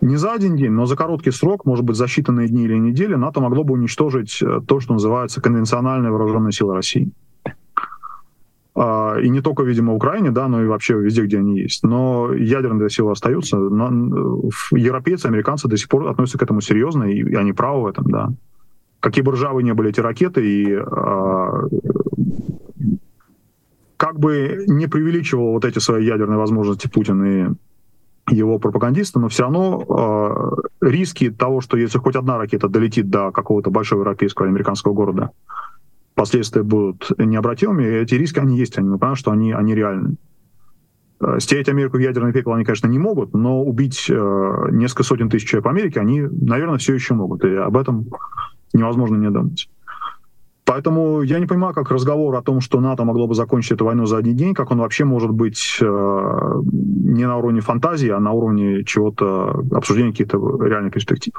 [0.01, 3.15] не за один день, но за короткий срок, может быть, за считанные дни или недели,
[3.15, 7.11] НАТО могло бы уничтожить э, то, что называется конвенциональные вооруженные силы России.
[8.75, 11.83] А, и не только, видимо, в Украине, да, но и вообще везде, где они есть.
[11.83, 13.57] Но ядерные силы остаются.
[13.57, 13.89] Но
[14.71, 18.29] европейцы, американцы до сих пор относятся к этому серьезно, и они правы в этом, да.
[18.99, 21.67] Какие бы ржавые не были эти ракеты, и а,
[23.95, 27.49] как бы не преувеличивал вот эти свои ядерные возможности Путин и
[28.29, 33.31] его пропагандиста, но все равно э, риски того, что если хоть одна ракета долетит до
[33.31, 35.31] какого-то большого европейского или американского города,
[36.15, 40.15] последствия будут необратимыми, эти риски, они есть, они, мы понимаем, что они, они реальны.
[41.21, 45.29] Э, стереть Америку в ядерный пепел они, конечно, не могут, но убить э, несколько сотен
[45.29, 48.07] тысяч человек в Америке они, наверное, все еще могут, и об этом
[48.73, 49.69] невозможно не думать.
[50.69, 54.05] Поэтому я не понимаю, как разговор о том, что НАТО могло бы закончить эту войну
[54.05, 58.32] за один день, как он вообще может быть э, не на уровне фантазии, а на
[58.34, 61.34] уровне чего-то, обсуждения каких-то реальных перспектив.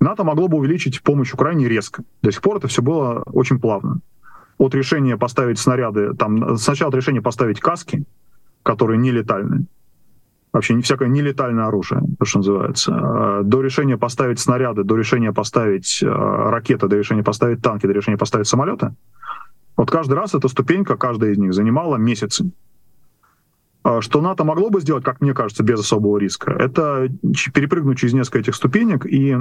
[0.00, 2.02] НАТО могло бы увеличить помощь Украине резко.
[2.22, 4.00] До сих пор это все было очень плавно.
[4.58, 8.04] От решения поставить снаряды, там, сначала от решения поставить каски,
[8.64, 9.66] которые не летальные,
[10.54, 12.94] вообще не всякое нелетальное оружие, то, что называется.
[12.94, 17.92] А, до решения поставить снаряды, до решения поставить а, ракеты, до решения поставить танки, до
[17.92, 18.94] решения поставить самолеты.
[19.76, 22.52] Вот каждый раз эта ступенька, каждая из них занимала месяцы.
[23.82, 27.08] А, что НАТО могло бы сделать, как мне кажется, без особого риска, это
[27.52, 29.36] перепрыгнуть через несколько этих ступенек и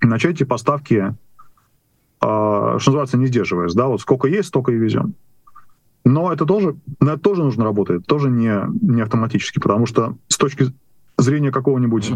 [0.00, 1.14] начать эти поставки,
[2.18, 3.74] что называется, не сдерживаясь.
[3.74, 3.86] Да?
[3.86, 5.14] Вот сколько есть, столько и везем.
[6.04, 10.36] Но это тоже, на это тоже нужно работать, тоже не, не автоматически, потому что с
[10.36, 10.66] точки
[11.16, 12.12] зрения какого-нибудь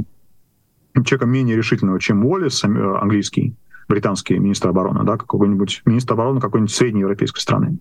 [1.05, 3.55] человека менее решительного, чем Уоллес, э, английский,
[3.89, 7.79] британский министр обороны, да, какой-нибудь министр обороны какой-нибудь средней европейской страны,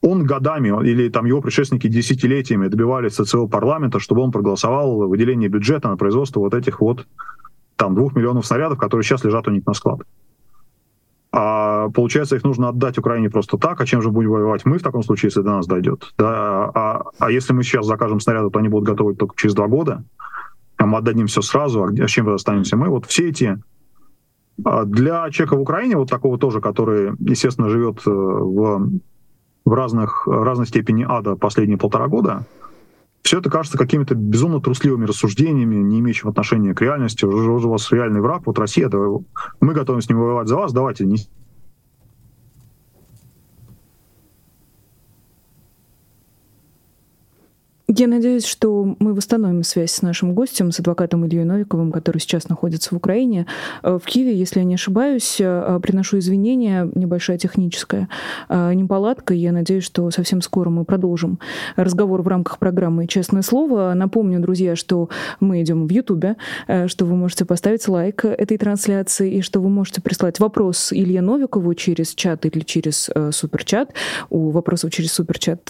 [0.00, 5.48] он годами или там его предшественники десятилетиями добивались от своего парламента, чтобы он проголосовал выделение
[5.48, 7.06] бюджета на производство вот этих вот
[7.76, 10.06] там двух миллионов снарядов, которые сейчас лежат у них на складах.
[11.36, 14.82] А получается, их нужно отдать Украине просто так, а чем же будем воевать мы в
[14.84, 16.12] таком случае, если до нас дойдет?
[16.16, 16.70] Да?
[16.72, 20.04] А, а если мы сейчас закажем снаряды, то они будут готовы только через два года,
[20.76, 22.88] а мы отдадим все сразу, а, где, а с чем останемся мы?
[22.88, 23.60] Вот все эти
[24.64, 28.90] а для человека в Украине, вот такого тоже, который, естественно, живет э, в
[29.64, 32.44] в разных, разной степени ада последние полтора года,
[33.24, 37.24] все это кажется какими-то безумно трусливыми рассуждениями, не имеющими отношения к реальности.
[37.24, 38.98] Уже, у вас реальный враг, вот Россия, да,
[39.60, 41.16] мы готовы с ним воевать за вас, давайте, не
[47.96, 52.48] Я надеюсь, что мы восстановим связь с нашим гостем, с адвокатом Ильей Новиковым, который сейчас
[52.48, 53.46] находится в Украине.
[53.84, 58.08] Э, в Киеве, если я не ошибаюсь, э, приношу извинения, небольшая техническая
[58.48, 59.32] э, неполадка.
[59.32, 61.38] Я надеюсь, что совсем скоро мы продолжим
[61.76, 63.92] разговор в рамках программы «Честное слово».
[63.94, 66.34] Напомню, друзья, что мы идем в Ютубе,
[66.86, 71.72] что вы можете поставить лайк этой трансляции и что вы можете прислать вопрос Илье Новикову
[71.74, 73.92] через чат или через суперчат.
[74.30, 75.60] У вопросов через суперчат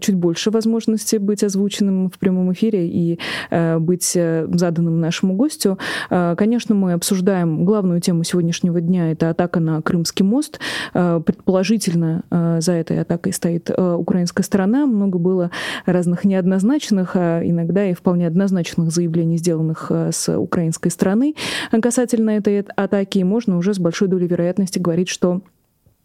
[0.00, 3.18] чуть больше возможностей быть озвученным озвученным в прямом эфире и
[3.50, 5.78] э, быть э, заданным нашему гостю.
[6.10, 9.10] Э, конечно, мы обсуждаем главную тему сегодняшнего дня.
[9.10, 10.60] Это атака на Крымский мост.
[10.92, 14.86] Предположительно, за этой атакой стоит украинская сторона.
[14.86, 15.50] Много было
[15.84, 21.34] разных неоднозначных, а иногда и вполне однозначных заявлений, сделанных с украинской стороны
[21.82, 23.18] касательно этой атаки.
[23.20, 25.42] Можно уже с большой долей вероятности говорить, что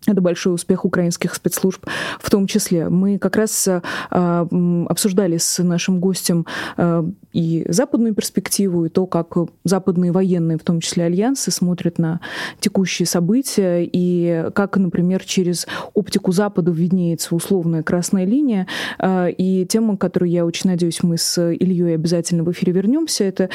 [0.07, 1.85] это большой успех украинских спецслужб
[2.19, 2.89] в том числе.
[2.89, 9.37] Мы как раз э, обсуждали с нашим гостем э, и западную перспективу, и то, как
[9.63, 12.19] западные военные, в том числе альянсы, смотрят на
[12.59, 18.65] текущие события, и как, например, через оптику Запада виднеется условная красная линия.
[18.97, 23.49] Э, и тема, которую я очень надеюсь, мы с Ильей обязательно в эфире вернемся, это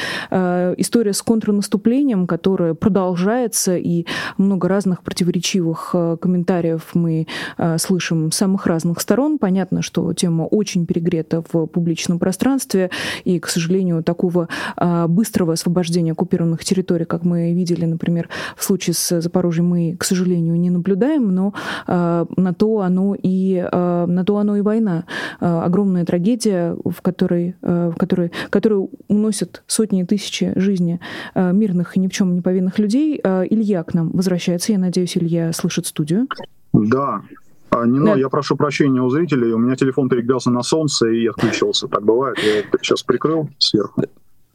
[0.77, 4.05] история с контрнаступлением, которая продолжается, и
[4.37, 7.25] много разных противоречивых комментариев комментариев мы
[7.57, 9.39] э, слышим самых разных сторон.
[9.39, 12.89] Понятно, что тема очень перегрета в публичном пространстве,
[13.25, 14.47] и, к сожалению, такого
[14.77, 20.03] э, быстрого освобождения оккупированных территорий, как мы видели, например, в случае с Запорожьем, мы, к
[20.03, 21.53] сожалению, не наблюдаем, но
[21.87, 25.05] э, на то оно и на то оно и война.
[25.39, 30.99] Огромная трагедия, в которой, в которой, которую уносят сотни и тысячи жизней
[31.33, 33.17] э, мирных и ни в чем не повинных людей.
[33.17, 34.71] Илья к нам возвращается.
[34.71, 36.26] Я надеюсь, Илья слышит студию.
[36.73, 37.21] Да.
[37.69, 38.19] А, не, но да.
[38.19, 39.51] я прошу прощения у зрителей.
[39.53, 41.87] У меня телефон перегрелся на солнце и отключился.
[41.87, 42.37] Так бывает.
[42.39, 44.03] Я сейчас прикрыл сверху.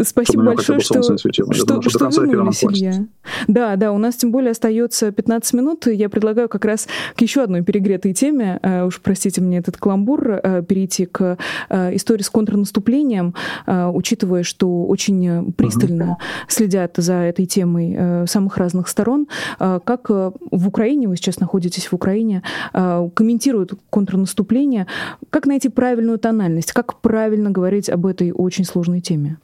[0.05, 1.19] Спасибо большое, что, что,
[1.53, 3.07] что, что вернулись, Илья.
[3.49, 5.87] Да, да, у нас тем более остается 15 минут.
[5.87, 10.29] Я предлагаю как раз к еще одной перегретой теме, uh, уж простите мне этот каламбур,
[10.29, 11.39] uh, перейти к
[11.71, 13.35] uh, истории с контрнаступлением,
[13.67, 16.45] учитывая, что очень пристально uh-huh.
[16.49, 19.27] следят за этой темой самых разных сторон.
[19.59, 24.87] Как в Украине, вы сейчас находитесь в Украине, комментируют контрнаступление,
[25.31, 29.39] как найти правильную тональность, как правильно говорить об этой очень сложной теме?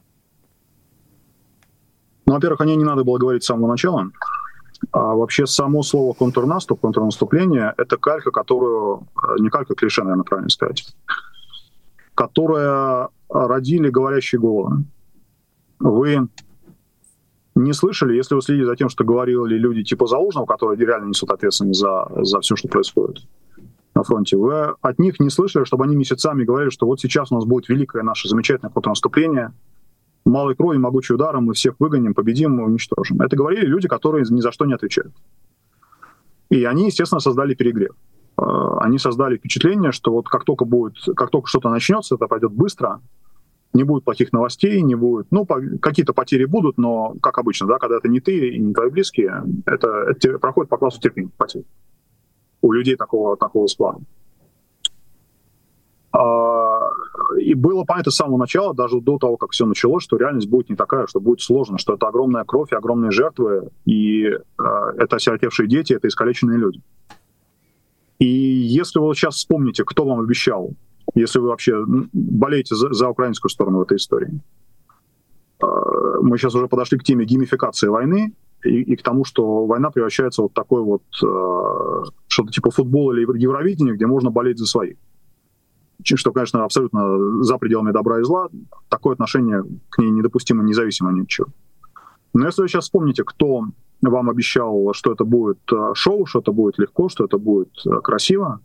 [2.28, 4.10] Ну, во-первых, о ней не надо было говорить с самого начала.
[4.92, 9.08] А вообще само слово контрнаступ, контрнаступление— это калька, которую...
[9.16, 10.94] Э, не калька, клише, наверное, правильно сказать.
[12.14, 14.84] Которая родили говорящие головы.
[15.78, 16.28] Вы
[17.54, 21.30] не слышали, если вы следите за тем, что говорили люди типа Залужного, которые реально несут
[21.30, 23.26] ответственность за, за все, что происходит
[23.94, 27.36] на фронте, вы от них не слышали, чтобы они месяцами говорили, что вот сейчас у
[27.36, 29.54] нас будет великое наше замечательное контрнаступление—
[30.28, 33.20] малой кровью, могучим ударом мы всех выгоним, победим, уничтожим.
[33.20, 35.14] Это говорили люди, которые ни за что не отвечают.
[36.50, 37.94] И они, естественно, создали перегрев.
[38.36, 42.52] А, они создали впечатление, что вот как только будет, как только что-то начнется, это пойдет
[42.52, 43.00] быстро,
[43.74, 47.78] не будет плохих новостей, не будет, ну, по, какие-то потери будут, но, как обычно, да,
[47.78, 51.64] когда это не ты и не твои близкие, это, это проходит по классу терпения потерь
[52.60, 54.00] у людей такого, такого склада.
[56.12, 56.77] А,
[57.36, 60.70] и было понятно с самого начала, даже до того, как все началось, что реальность будет
[60.70, 64.38] не такая, что будет сложно, что это огромная кровь и огромные жертвы, и э,
[64.96, 66.80] это осиротевшие дети, это искалеченные люди.
[68.18, 70.72] И если вы сейчас вспомните, кто вам обещал,
[71.14, 74.40] если вы вообще болеете за, за украинскую сторону в этой истории,
[75.60, 75.66] э,
[76.22, 78.32] мы сейчас уже подошли к теме геймификации войны
[78.64, 83.40] и, и к тому, что война превращается вот такой вот э, что-то типа футбола или
[83.40, 84.96] Евровидения, где можно болеть за своих
[86.04, 88.48] что, конечно, абсолютно за пределами добра и зла,
[88.88, 91.48] такое отношение к ней недопустимо, независимо ни от чего.
[92.34, 93.64] Но если вы сейчас вспомните, кто
[94.00, 98.00] вам обещал, что это будет э, шоу, что это будет легко, что это будет э,
[98.00, 98.60] красиво,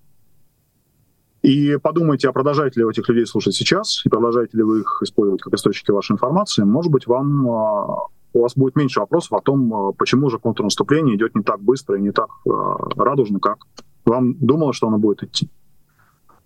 [1.42, 5.00] и подумайте, а продолжаете ли вы этих людей слушать сейчас, и продолжаете ли вы их
[5.02, 7.96] использовать как источники вашей информации, может быть, вам э,
[8.34, 12.02] у вас будет меньше вопросов о том, почему же контрнаступление идет не так быстро и
[12.02, 13.60] не так радужно, как
[14.06, 15.52] вам думалось, что оно будет идти.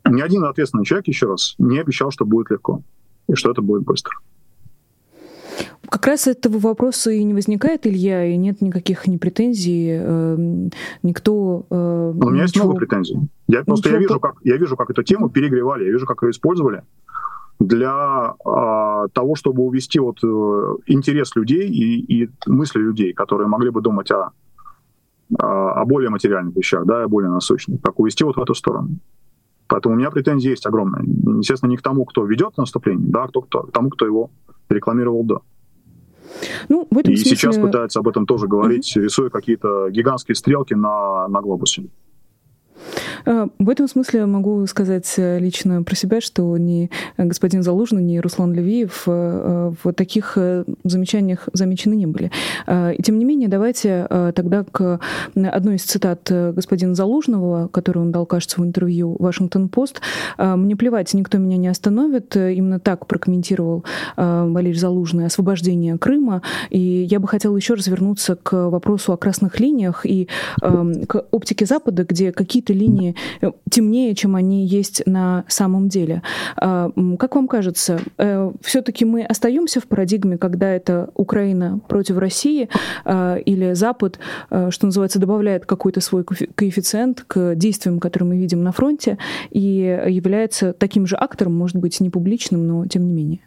[0.10, 2.82] Ни один ответственный человек, еще раз, не обещал, что будет легко
[3.28, 4.16] и что это будет быстро.
[5.90, 10.70] Как раз этого вопроса и не возникает, Илья, и нет никаких ни претензий, э,
[11.02, 11.66] никто...
[11.70, 12.44] Э, У меня ничего...
[12.44, 13.18] есть много претензий.
[13.48, 16.32] Я просто я вижу, как, я вижу, как эту тему перегревали, я вижу, как ее
[16.32, 16.84] использовали
[17.60, 23.72] для а, того, чтобы увести вот э, интерес людей и, и мысли людей, которые могли
[23.72, 24.32] бы думать о,
[25.40, 29.00] о более материальных вещах, да, о более насущных, как увести вот в эту сторону.
[29.68, 31.04] Поэтому у меня претензии есть огромные.
[31.40, 34.32] Естественно, не к тому, кто ведет наступление, да, а кто, кто, к тому, кто его
[34.70, 35.42] рекламировал до.
[36.70, 37.36] Ну, в этом и смысле...
[37.36, 39.04] сейчас пытается об этом тоже говорить, mm-hmm.
[39.04, 41.88] рисуя какие-то гигантские стрелки на, на глобусе.
[43.28, 48.18] А, в этом смысле могу сказать э, лично про себя, что ни господин Залужный, ни
[48.20, 50.38] Руслан Левиев э, э, в таких
[50.86, 52.32] замечаниях замечены не были.
[52.66, 55.00] А, и тем не менее, давайте тогда к
[55.36, 60.02] одной из цитат господина Залужного, которую он дал, кажется, в интервью Вашингтон-Пост.
[60.38, 62.36] А, «Мне плевать, никто меня не остановит».
[62.36, 63.84] Именно так прокомментировал
[64.16, 66.42] Валерий Залужный освобождение Крыма.
[66.70, 70.30] И я бы хотела еще раз вернуться к вопросу о красных линиях и
[70.62, 73.17] к оптике Запада, где какие-то линии Э,
[73.70, 76.22] темнее, чем они есть на самом деле.
[76.56, 82.70] А, как вам кажется, э, все-таки мы остаемся в парадигме, когда это Украина против России
[83.06, 88.64] а, или Запад, э, что называется, добавляет какой-то свой коэффициент к действиям, которые мы видим
[88.64, 89.18] на фронте,
[89.52, 89.62] и
[90.08, 93.40] является таким же актором, может быть, не публичным, но тем не менее?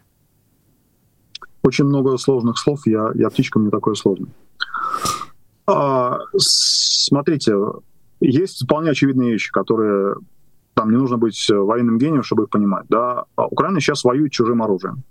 [1.63, 2.81] Очень много сложных слов.
[2.85, 4.27] Я, я птичка, мне такое сложно.
[5.67, 7.53] А, смотрите,
[8.21, 10.15] есть вполне очевидные вещи, которые
[10.73, 12.85] там не нужно быть военным гением, чтобы их понимать.
[12.89, 13.25] Да?
[13.35, 15.03] А Украина сейчас воюет чужим оружием.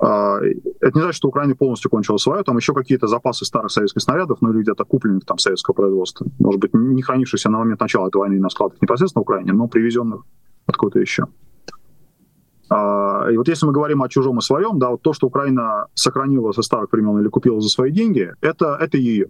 [0.00, 0.38] А,
[0.80, 4.38] это не значит, что Украина полностью кончила свое, там еще какие-то запасы старых советских снарядов,
[4.40, 8.18] ну или где-то купленных там советского производства, может быть, не хранившихся на момент начала этой
[8.18, 10.22] войны на складах непосредственно в Украине, но привезенных
[10.66, 11.26] откуда-то еще.
[12.70, 15.86] А, и вот если мы говорим о чужом и своем, да, вот то, что Украина
[15.94, 19.28] сохранила со старых времен или купила за свои деньги, это, это ее.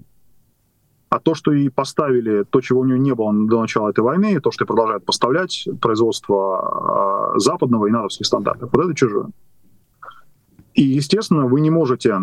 [1.15, 4.41] А то, что и поставили, то, чего у нее не было до начала этой войны,
[4.41, 9.29] то, что и продолжают поставлять производство э, западного и натовских стандартов, вот это чужое.
[10.75, 12.19] И, естественно, вы не можете...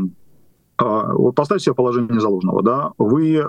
[0.77, 3.45] Э, вот поставьте себе положение заложенного, да, вы, э,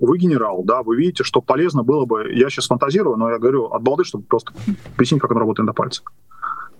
[0.00, 3.66] вы генерал, да, вы видите, что полезно было бы, я сейчас фантазирую, но я говорю
[3.66, 4.52] от балды, чтобы просто
[4.96, 6.12] объяснить, как он работает на пальцах.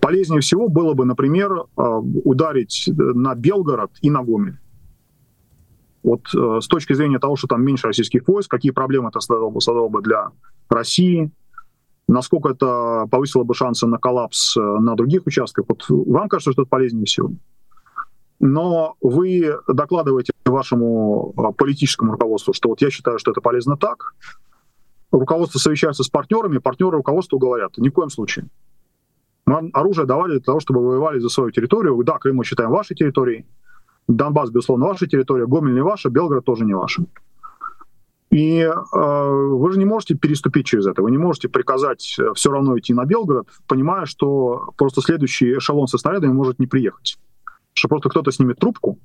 [0.01, 4.59] Полезнее всего было бы, например, ударить на Белгород и на Гомель
[6.07, 9.51] вот э, с точки зрения того, что там меньше российских войск, какие проблемы это создало
[9.51, 10.31] бы, создало бы для
[10.71, 11.33] России,
[12.07, 16.63] насколько это повысило бы шансы на коллапс э, на других участках, вот вам кажется, что
[16.63, 17.33] это полезнее всего.
[18.39, 24.15] Но вы докладываете вашему э, политическому руководству, что вот я считаю, что это полезно так.
[25.11, 28.47] Руководство совещается с партнерами, партнеры руководству говорят, ни в коем случае.
[29.45, 32.01] Мы оружие давали для того, чтобы воевали за свою территорию.
[32.05, 33.45] Да, Крым мы считаем вашей территорией,
[34.09, 37.05] Донбасс, безусловно, ваша территория, Гомель не ваша, Белгород тоже не ваша.
[38.31, 42.51] И э, вы же не можете переступить через это, вы не можете приказать э, все
[42.51, 47.19] равно идти на Белгород, понимая, что просто следующий эшелон со снарядами может не приехать.
[47.73, 48.99] Что просто кто-то снимет трубку,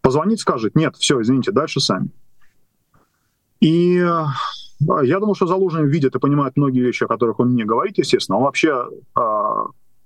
[0.00, 2.10] позвонит, скажет, нет, все, извините, дальше сами.
[3.60, 4.24] И э,
[5.02, 8.36] я думаю, что Залужный видит и понимает многие вещи, о которых он не говорит, естественно.
[8.38, 9.20] Он вообще, э,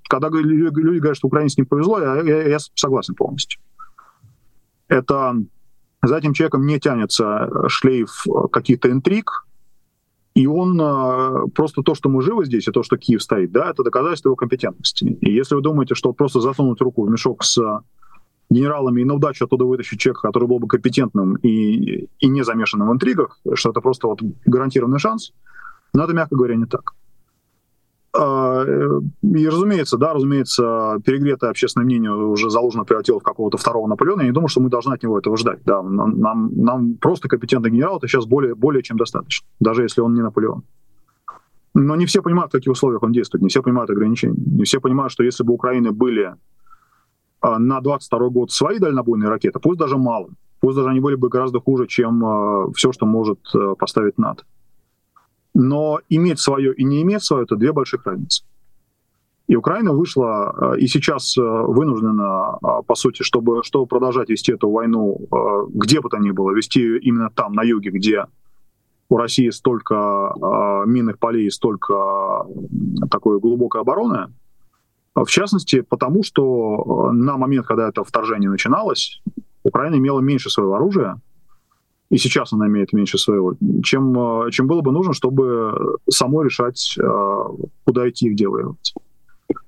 [0.09, 3.61] когда люди говорят, что Украине с ним повезло, я, я, я согласен полностью
[4.91, 5.37] это
[6.03, 9.47] за этим человеком не тянется шлейф каких-то интриг,
[10.35, 13.71] и он э, просто то, что мы живы здесь, и то, что Киев стоит, да,
[13.71, 15.05] это доказательство его компетентности.
[15.05, 17.59] И если вы думаете, что просто засунуть руку в мешок с
[18.49, 22.89] генералами и на удачу оттуда вытащить человека, который был бы компетентным и, и не замешанным
[22.89, 25.33] в интригах, что это просто вот гарантированный шанс,
[25.93, 26.93] но это, мягко говоря, не так.
[28.13, 33.87] А, э, и, разумеется, да, разумеется, перегретое общественное мнение уже заложено превратило в какого-то второго
[33.87, 34.23] Наполеона.
[34.23, 35.61] Я не думаю, что мы должны от него этого ждать.
[35.65, 40.15] Да, нам, нам просто компетентный генерал это сейчас более, более чем достаточно, даже если он
[40.15, 40.65] не Наполеон.
[41.73, 44.35] Но не все понимают, в каких условиях он действует, не все понимают ограничения.
[44.35, 46.35] Не все понимают, что если бы Украины были
[47.41, 51.29] а, на 22 год свои дальнобойные ракеты, пусть даже мало, пусть даже они были бы
[51.29, 54.43] гораздо хуже, чем а, все, что может э, поставить НАТО
[55.61, 58.45] но иметь свое и не иметь свое— это две больших разницы.
[59.47, 64.53] И Украина вышла э, и сейчас э, вынуждена, э, по сути, чтобы, чтобы продолжать вести
[64.53, 65.19] эту войну,
[65.71, 68.27] где бы то ни было, вести ее именно там, на юге, где
[69.09, 72.47] у России столько минных полей, столько
[73.11, 74.33] такой глубокой обороны,
[75.17, 79.21] в частности, потому что на момент, когда это вторжение начиналось,
[79.65, 81.21] Украина имела меньше своего оружия,
[82.11, 83.55] и сейчас она имеет меньше своего,
[83.85, 87.45] чем, э, чем было бы нужно, чтобы самой решать, э,
[87.85, 88.95] куда идти и где воевать.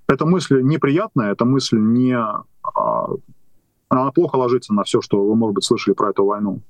[0.09, 2.17] Эта мысль неприятная, эта мысль не...
[2.17, 3.07] А,
[3.89, 6.61] она плохо ложится на все, что вы, может быть, слышали про эту войну.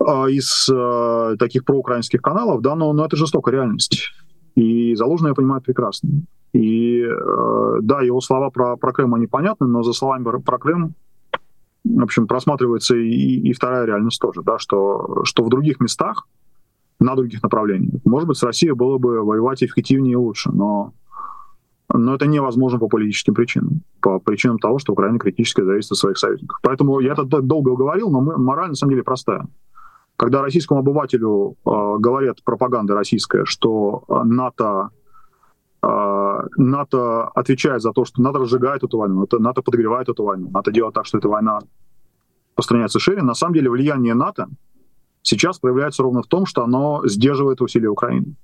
[0.00, 4.10] из э, таких проукраинских каналов, да, но, но это жестокая реальность.
[4.54, 6.10] И Залужный понимает прекрасно.
[6.52, 10.94] И э, да, его слова про, про Крым, они понятны, но за словами про Крым,
[11.84, 16.26] в общем, просматривается и, и вторая реальность тоже, да, что, что в других местах,
[16.98, 20.92] на других направлениях, может быть, с Россией было бы воевать эффективнее и лучше, но,
[21.92, 26.18] но это невозможно по политическим причинам, по причинам того, что Украина критически зависит от своих
[26.18, 26.58] союзников.
[26.62, 29.46] Поэтому я это долго говорил, но мораль на самом деле простая.
[30.16, 34.90] Когда российскому обывателю э, говорят пропаганда российская, что э, НАТО,
[36.56, 40.94] НАТО отвечает за то, что НАТО разжигает эту войну, НАТО, подогревает эту войну, НАТО делает
[40.94, 41.60] так, что эта война
[42.56, 44.48] распространяется шире, на самом деле влияние НАТО
[45.22, 48.36] сейчас проявляется ровно в том, что оно сдерживает усилия Украины.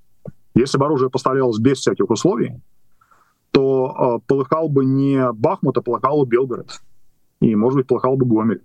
[0.55, 2.61] Если бы оружие поставлялось без всяких условий,
[3.53, 6.81] то э, полыхал бы не Бахмут, а полыхал бы Белгород.
[7.41, 8.63] И, может быть, полыхал бы Гомель.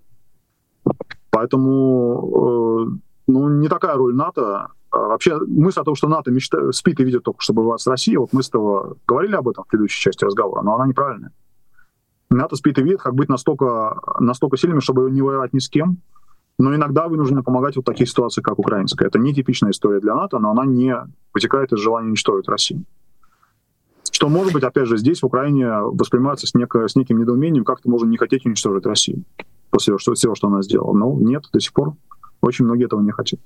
[1.30, 4.70] Поэтому э, ну, не такая роль НАТО.
[4.96, 8.18] А вообще мысль о том, что НАТО мечта, спит и видит только, чтобы вас Россия,
[8.18, 11.32] вот мы с того говорили об этом в предыдущей части разговора, но она неправильная.
[12.30, 15.98] НАТО спит и видит, как быть настолько, настолько сильными, чтобы не воевать ни с кем,
[16.58, 19.10] но иногда вынуждены помогать вот в таких ситуациях, как украинская.
[19.10, 20.96] Это не типичная история для НАТО, но она не
[21.34, 22.86] вытекает из желания уничтожить Россию.
[24.10, 27.90] Что, может быть, опять же, здесь, в Украине, воспринимается с, неко, с неким недоумением, как-то
[27.90, 29.26] можно не хотеть уничтожить Россию
[29.72, 30.94] после всего, всего, что она сделала.
[30.94, 31.96] Но нет, до сих пор
[32.40, 33.42] очень многие этого не хотят.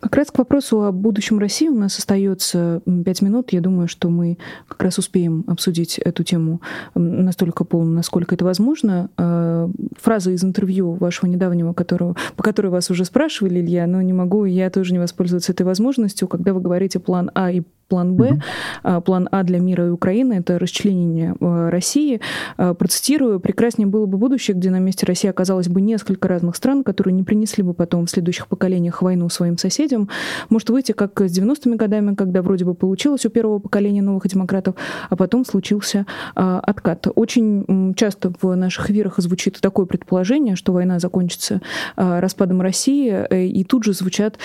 [0.00, 3.52] Как раз к вопросу о будущем России у нас остается пять минут.
[3.52, 6.60] Я думаю, что мы как раз успеем обсудить эту тему
[6.94, 9.10] настолько полно, насколько это возможно.
[9.16, 14.12] А, фраза из интервью вашего недавнего, которого, по которой вас уже спрашивали, Илья, но не
[14.12, 18.40] могу я тоже не воспользоваться этой возможностью, когда вы говорите план А и план Б.
[18.84, 19.02] Mm-hmm.
[19.02, 22.20] План А для мира и Украины— это расчленение э, России.
[22.56, 26.84] А, процитирую, «Прекраснее было бы будущее, где на месте России оказалось бы несколько разных стран,
[26.84, 30.08] которые не принесли бы потом в следующих поколениях войну своим соседям.
[30.48, 34.76] Может выйти, как с 90-ми годами, когда вроде бы получилось у первого поколения новых демократов,
[35.08, 37.08] а потом случился а, откат».
[37.14, 41.60] Очень часто в наших эфирах звучит такое предположение, что война закончится
[41.96, 44.38] а, распадом России, э, и тут же звучат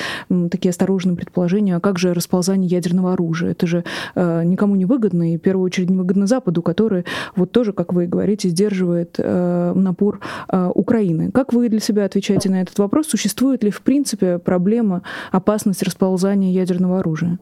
[0.52, 3.35] такие осторожные предположения, а как же расползание ядерного оружия?
[3.36, 3.48] Хуже.
[3.48, 3.84] Это же
[4.16, 7.04] э, никому не выгодно, и в первую очередь не выгодно Западу, который
[7.36, 10.20] вот тоже, как вы говорите, сдерживает э, напор
[10.50, 11.32] э, Украины.
[11.32, 13.08] Как вы для себя отвечаете на этот вопрос?
[13.08, 17.38] Существует ли в принципе проблема, опасность расползания ядерного оружия?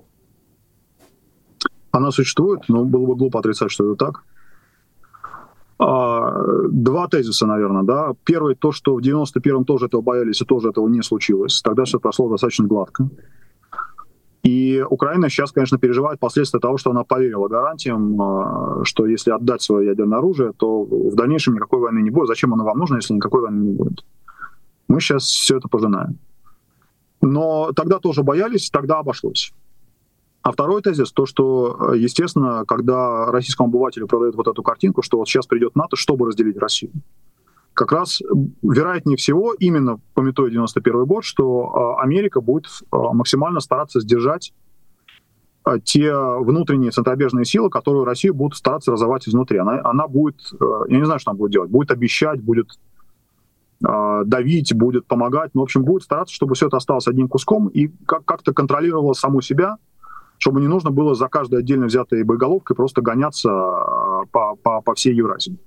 [1.92, 4.24] Она существует, но было бы глупо отрицать, что это так.
[5.80, 6.32] А,
[6.72, 7.84] два тезиса, наверное.
[7.84, 8.14] Да.
[8.24, 11.62] Первый, то, что в 91-м тоже этого боялись, и тоже этого не случилось.
[11.62, 13.10] Тогда все прошло достаточно гладко.
[14.44, 19.62] И Украина сейчас, конечно, переживает последствия того, что она поверила гарантиям, а, что если отдать
[19.62, 22.28] свое ядерное оружие, то в дальнейшем никакой войны не будет.
[22.28, 24.04] Зачем оно вам нужно, если никакой войны не будет?
[24.90, 26.20] Мы сейчас все это пожинаем.
[27.22, 29.54] Но тогда тоже боялись, тогда обошлось.
[30.42, 35.30] А второй тезис, то, что, естественно, когда российскому обывателю продают вот эту картинку, что вот
[35.30, 36.92] сейчас придет НАТО, чтобы разделить Россию
[37.74, 38.22] как раз
[38.62, 44.54] вероятнее всего, именно пометуя 91 год, что а, Америка будет а, максимально стараться сдержать
[45.64, 49.58] а, те внутренние центробежные силы, которые Россию будут стараться разорвать изнутри.
[49.58, 50.38] Она, она будет,
[50.88, 52.70] я не знаю, что она будет делать, будет обещать, будет
[53.80, 57.90] давить, будет помогать, но, в общем, будет стараться, чтобы все это осталось одним куском и
[58.06, 59.78] как- как-то контролировало саму себя,
[60.38, 63.50] чтобы не нужно было за каждой отдельно взятой боеголовкой просто гоняться
[64.32, 65.58] по, по, по всей Евразии.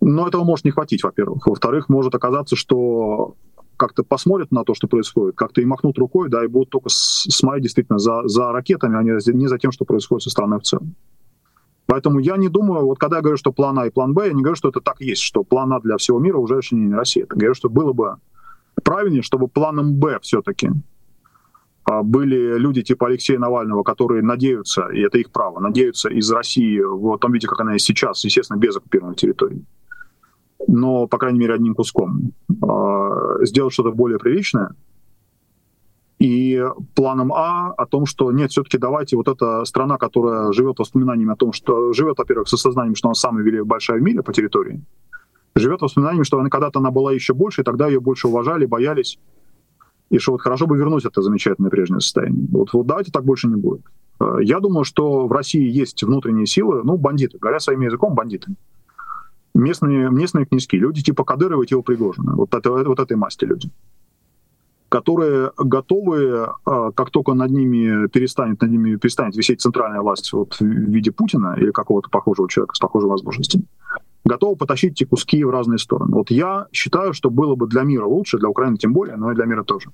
[0.00, 1.46] Но этого может не хватить, во-первых.
[1.46, 3.34] Во-вторых, может оказаться, что
[3.76, 7.62] как-то посмотрят на то, что происходит, как-то и махнут рукой, да, и будут только смотреть
[7.62, 10.94] действительно за, за ракетами, а не за тем, что происходит со страной в целом.
[11.86, 14.32] Поэтому я не думаю, вот когда я говорю, что план А и план Б, я
[14.32, 16.94] не говорю, что это так есть, что план А для всего мира уже решение не
[16.94, 17.20] России.
[17.20, 18.16] Я говорю, что было бы
[18.84, 20.70] правильнее, чтобы планом Б все-таки
[21.84, 26.80] а, были люди типа Алексея Навального, которые надеются, и это их право, надеются из России
[26.80, 29.64] в том виде, как она есть сейчас, естественно, без оккупированной территории
[30.66, 32.32] но, по крайней мере, одним куском,
[32.62, 34.74] а, сделать что-то более приличное.
[36.18, 36.62] И
[36.94, 41.36] планом А о том, что нет, все-таки давайте вот эта страна, которая живет воспоминаниями о
[41.36, 44.82] том, что живет, во-первых, со сознанием, что она самая великая большая в мире по территории,
[45.54, 49.18] живет воспоминаниями, что она когда-то она была еще больше, и тогда ее больше уважали, боялись,
[50.10, 52.46] и что вот хорошо бы вернуть это замечательное прежнее состояние.
[52.52, 53.80] Вот, вот давайте так больше не будет.
[54.18, 58.54] А, я думаю, что в России есть внутренние силы, ну, бандиты, говоря своим языком, бандиты
[59.60, 63.70] местные, местные князьки, люди типа Кадырова и типа Пригожина, вот, это, вот этой масти люди,
[64.88, 70.56] которые готовы, а, как только над ними перестанет, над ними перестанет висеть центральная власть вот,
[70.58, 73.64] в виде Путина или какого-то похожего человека с похожими возможностями,
[74.24, 76.12] готова потащить эти куски в разные стороны.
[76.12, 79.34] Вот я считаю, что было бы для мира лучше, для Украины тем более, но и
[79.34, 79.90] для мира тоже.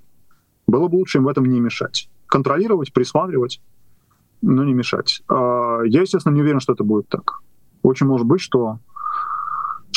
[0.66, 2.08] Было бы лучше им в этом не мешать.
[2.26, 3.60] Контролировать, присматривать,
[4.42, 5.22] но не мешать.
[5.28, 7.40] А, я, естественно, не уверен, что это будет так.
[7.82, 8.78] Очень может быть, что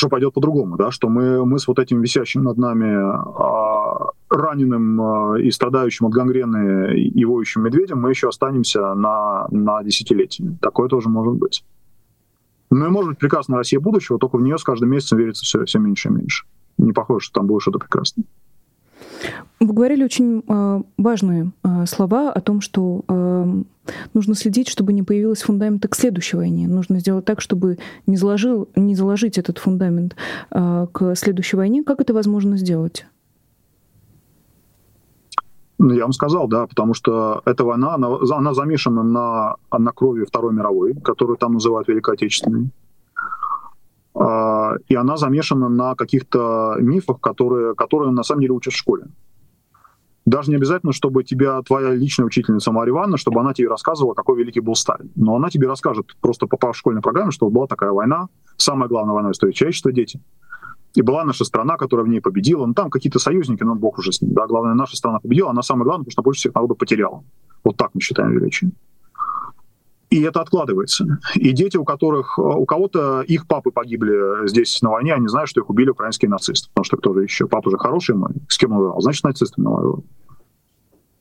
[0.00, 5.00] что пойдет по-другому, да, что мы, мы с вот этим висящим над нами а, раненым
[5.00, 10.56] а, и страдающим от гангрены и воющим медведем, мы еще останемся на, на десятилетие.
[10.62, 11.64] Такое тоже может быть.
[12.70, 15.66] Ну и может быть прекрасная Россия будущего, только в нее с каждым месяцем верится все,
[15.66, 16.46] все меньше и меньше.
[16.78, 18.24] Не похоже, что там будет что-то прекрасное.
[19.60, 23.62] Вы говорили очень э, важные э, слова о том, что э,
[24.14, 26.66] нужно следить, чтобы не появилось фундамента к следующей войне.
[26.66, 30.16] Нужно сделать так, чтобы не, заложил, не заложить этот фундамент
[30.50, 31.82] к следующей войне.
[31.82, 33.06] Как это возможно сделать?
[35.78, 40.24] Ну, я вам сказал, да, потому что эта война, она, она замешана на, на крови
[40.26, 42.70] Второй мировой, которую там называют Великой Отечественной.
[44.20, 49.06] А, и она замешана на каких-то мифах, которые, которые на самом деле учат в школе.
[50.26, 54.38] Даже не обязательно, чтобы тебя твоя личная учительница Мария Ивановна, чтобы она тебе рассказывала, какой
[54.38, 55.10] великий был Сталин.
[55.16, 59.14] Но она тебе расскажет, просто попав в школьной программе, что была такая война, самая главная
[59.14, 60.20] война в истории человечества, дети.
[60.94, 62.66] И была наша страна, которая в ней победила.
[62.66, 64.34] Ну, там какие-то союзники, но бог уже с ним.
[64.34, 67.24] Да, главное, наша страна победила, она самая главная, потому что больше всех народу потеряла.
[67.64, 68.72] Вот так мы считаем величие.
[70.10, 71.18] И это откладывается.
[71.36, 75.60] И дети, у которых, у кого-то их папы погибли здесь на войне, они знают, что
[75.60, 76.68] их убили украинские нацисты.
[76.70, 77.46] Потому что кто же еще?
[77.46, 78.32] Папа же хороший мой.
[78.48, 79.00] С кем он воевал?
[79.00, 80.04] Значит, нацистами воевал.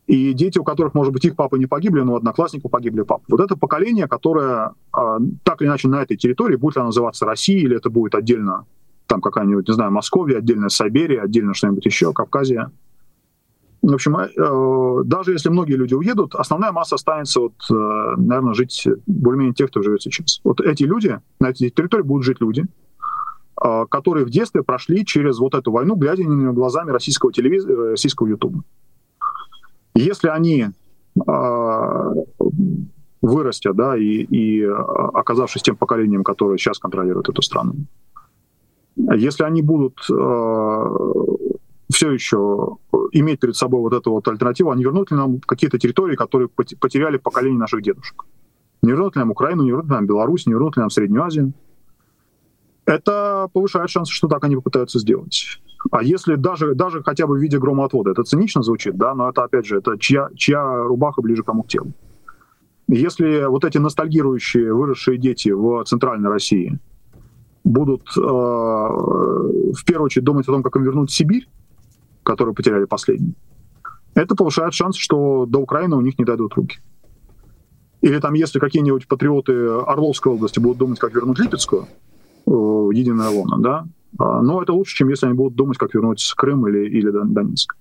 [0.08, 3.26] И дети, у которых, может быть, их папы не погибли, но одноклассников погибли папы.
[3.28, 7.28] Вот это поколение, которое э, так или иначе на этой территории, будет ли она называться
[7.28, 8.66] Россией, или это будет отдельно
[9.06, 12.72] там какая-нибудь, не знаю, Московия, отдельно Сибирия, отдельно что-нибудь еще, Кавказия,
[13.82, 17.74] в общем, э, даже если многие люди уедут, основная масса останется, вот, э,
[18.18, 20.42] наверное, жить более-менее тех, кто живет сейчас.
[20.44, 22.66] Вот эти люди, на этой территории будут жить люди,
[23.64, 28.28] э, которые в детстве прошли через вот эту войну, глядя на глазами российского телевизора, российского
[28.28, 28.64] ютуба.
[29.96, 30.68] Если они
[33.22, 37.74] вырастят, да, и, и оказавшись тем поколением, которое сейчас контролирует эту страну,
[38.96, 40.00] если они будут
[41.92, 42.78] все еще
[43.12, 47.18] иметь перед собой вот эту вот альтернативу, не вернут ли нам какие-то территории, которые потеряли
[47.18, 48.26] поколение наших дедушек?
[48.82, 51.24] Не вернут ли нам Украину, не вернут ли нам Беларусь, не вернут ли нам Среднюю
[51.24, 51.54] Азию?
[52.86, 55.60] Это повышает шансы, что так они попытаются сделать.
[55.92, 59.44] А если даже, даже хотя бы в виде громоотвода, это цинично звучит, да, но это,
[59.44, 61.94] опять же, это чья, чья рубаха ближе кому к телу.
[62.88, 66.80] Если вот эти ностальгирующие выросшие дети в Центральной России
[67.64, 71.48] будут э, в первую очередь думать о том, как им вернуть Сибирь,
[72.30, 73.34] которые потеряли последний,
[74.14, 76.78] это повышает шанс, что до Украины у них не дойдут руки.
[78.02, 81.88] Или там, если какие-нибудь патриоты Орловской области будут думать, как вернуть Липецкую,
[82.46, 83.88] в единое лоно, да,
[84.20, 87.76] а, но это лучше, чем если они будут думать, как вернуть Крым или, или Донецк.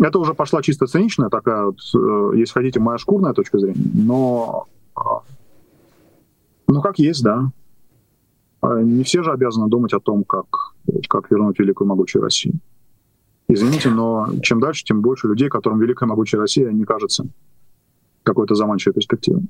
[0.00, 4.66] Это уже пошла чисто циничная такая, вот, э, если хотите, моя шкурная точка зрения, но
[4.96, 5.20] а,
[6.66, 7.52] ну как есть, да.
[8.62, 10.74] А не все же обязаны думать о том, как,
[11.08, 12.54] как вернуть великую могучую Россию.
[13.48, 17.26] Извините, но чем дальше, тем больше людей, которым великая могучая Россия не кажется
[18.22, 19.42] какой-то заманчивой перспективой.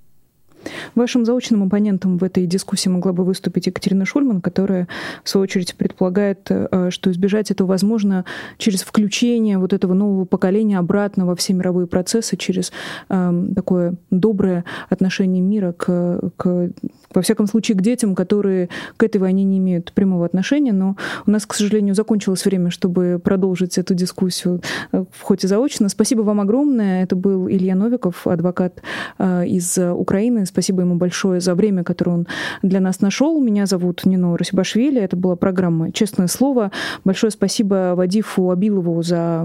[0.95, 4.89] Вашим заочным оппонентом в этой дискуссии могла бы выступить Екатерина Шульман, которая,
[5.23, 8.25] в свою очередь, предполагает, э, что избежать этого возможно
[8.59, 12.73] через включение вот этого нового поколения обратно во все мировые процессы, через
[13.09, 16.71] э, такое доброе отношение мира к, к
[17.15, 20.73] во всяком случае, к детям, которые к этой войне не имеют прямого отношения.
[20.73, 20.97] Но
[21.27, 24.61] у нас, к сожалению, закончилось время, чтобы продолжить эту дискуссию
[24.93, 25.89] э, в ходе заочно.
[25.89, 27.05] Спасибо вам огромное.
[27.05, 28.83] Это был Илья Новиков, адвокат
[29.19, 30.47] э, из Украины.
[30.55, 32.27] Спасибо ему большое за время, которое он
[32.63, 33.41] для нас нашел.
[33.41, 35.03] Меня зовут Нино Русибашвили.
[35.03, 36.71] Это была программа «Честное слово».
[37.03, 39.45] Большое спасибо Вадифу Абилову за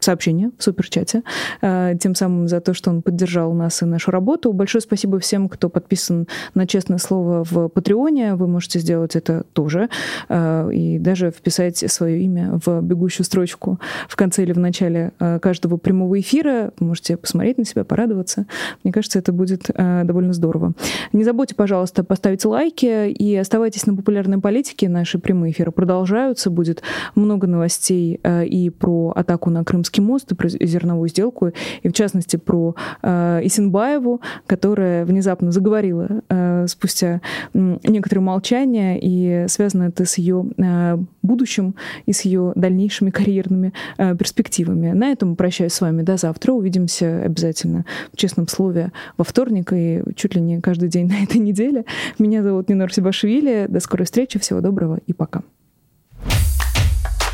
[0.00, 1.22] сообщение в суперчате,
[1.60, 4.52] э, тем самым за то, что он поддержал нас и нашу работу.
[4.52, 8.34] Большое спасибо всем, кто подписан на «Честное слово» в Патреоне.
[8.34, 9.88] Вы можете сделать это тоже
[10.28, 15.38] э, и даже вписать свое имя в бегущую строчку в конце или в начале э,
[15.40, 16.72] каждого прямого эфира.
[16.78, 18.46] Вы можете посмотреть на себя, порадоваться.
[18.84, 20.72] Мне кажется, это будет довольно здорово.
[21.12, 24.88] Не забудьте, пожалуйста, поставить лайки и оставайтесь на популярной политике.
[24.88, 26.50] Наши прямые эфиры продолжаются.
[26.50, 26.82] Будет
[27.14, 31.92] много новостей и про атаку на Крым Крымский мост и про зерновую сделку, и в
[31.92, 37.20] частности про э, Исенбаеву, которая внезапно заговорила э, спустя
[37.54, 41.74] э, некоторое молчание, и связано это с ее э, будущим
[42.06, 44.92] и с ее дальнейшими карьерными э, перспективами.
[44.92, 46.52] На этом прощаюсь с вами до завтра.
[46.52, 51.38] Увидимся обязательно в честном слове во вторник и чуть ли не каждый день на этой
[51.38, 51.84] неделе.
[52.18, 53.66] Меня зовут Нинор Сибашвили.
[53.68, 54.38] До скорой встречи.
[54.38, 55.42] Всего доброго и пока.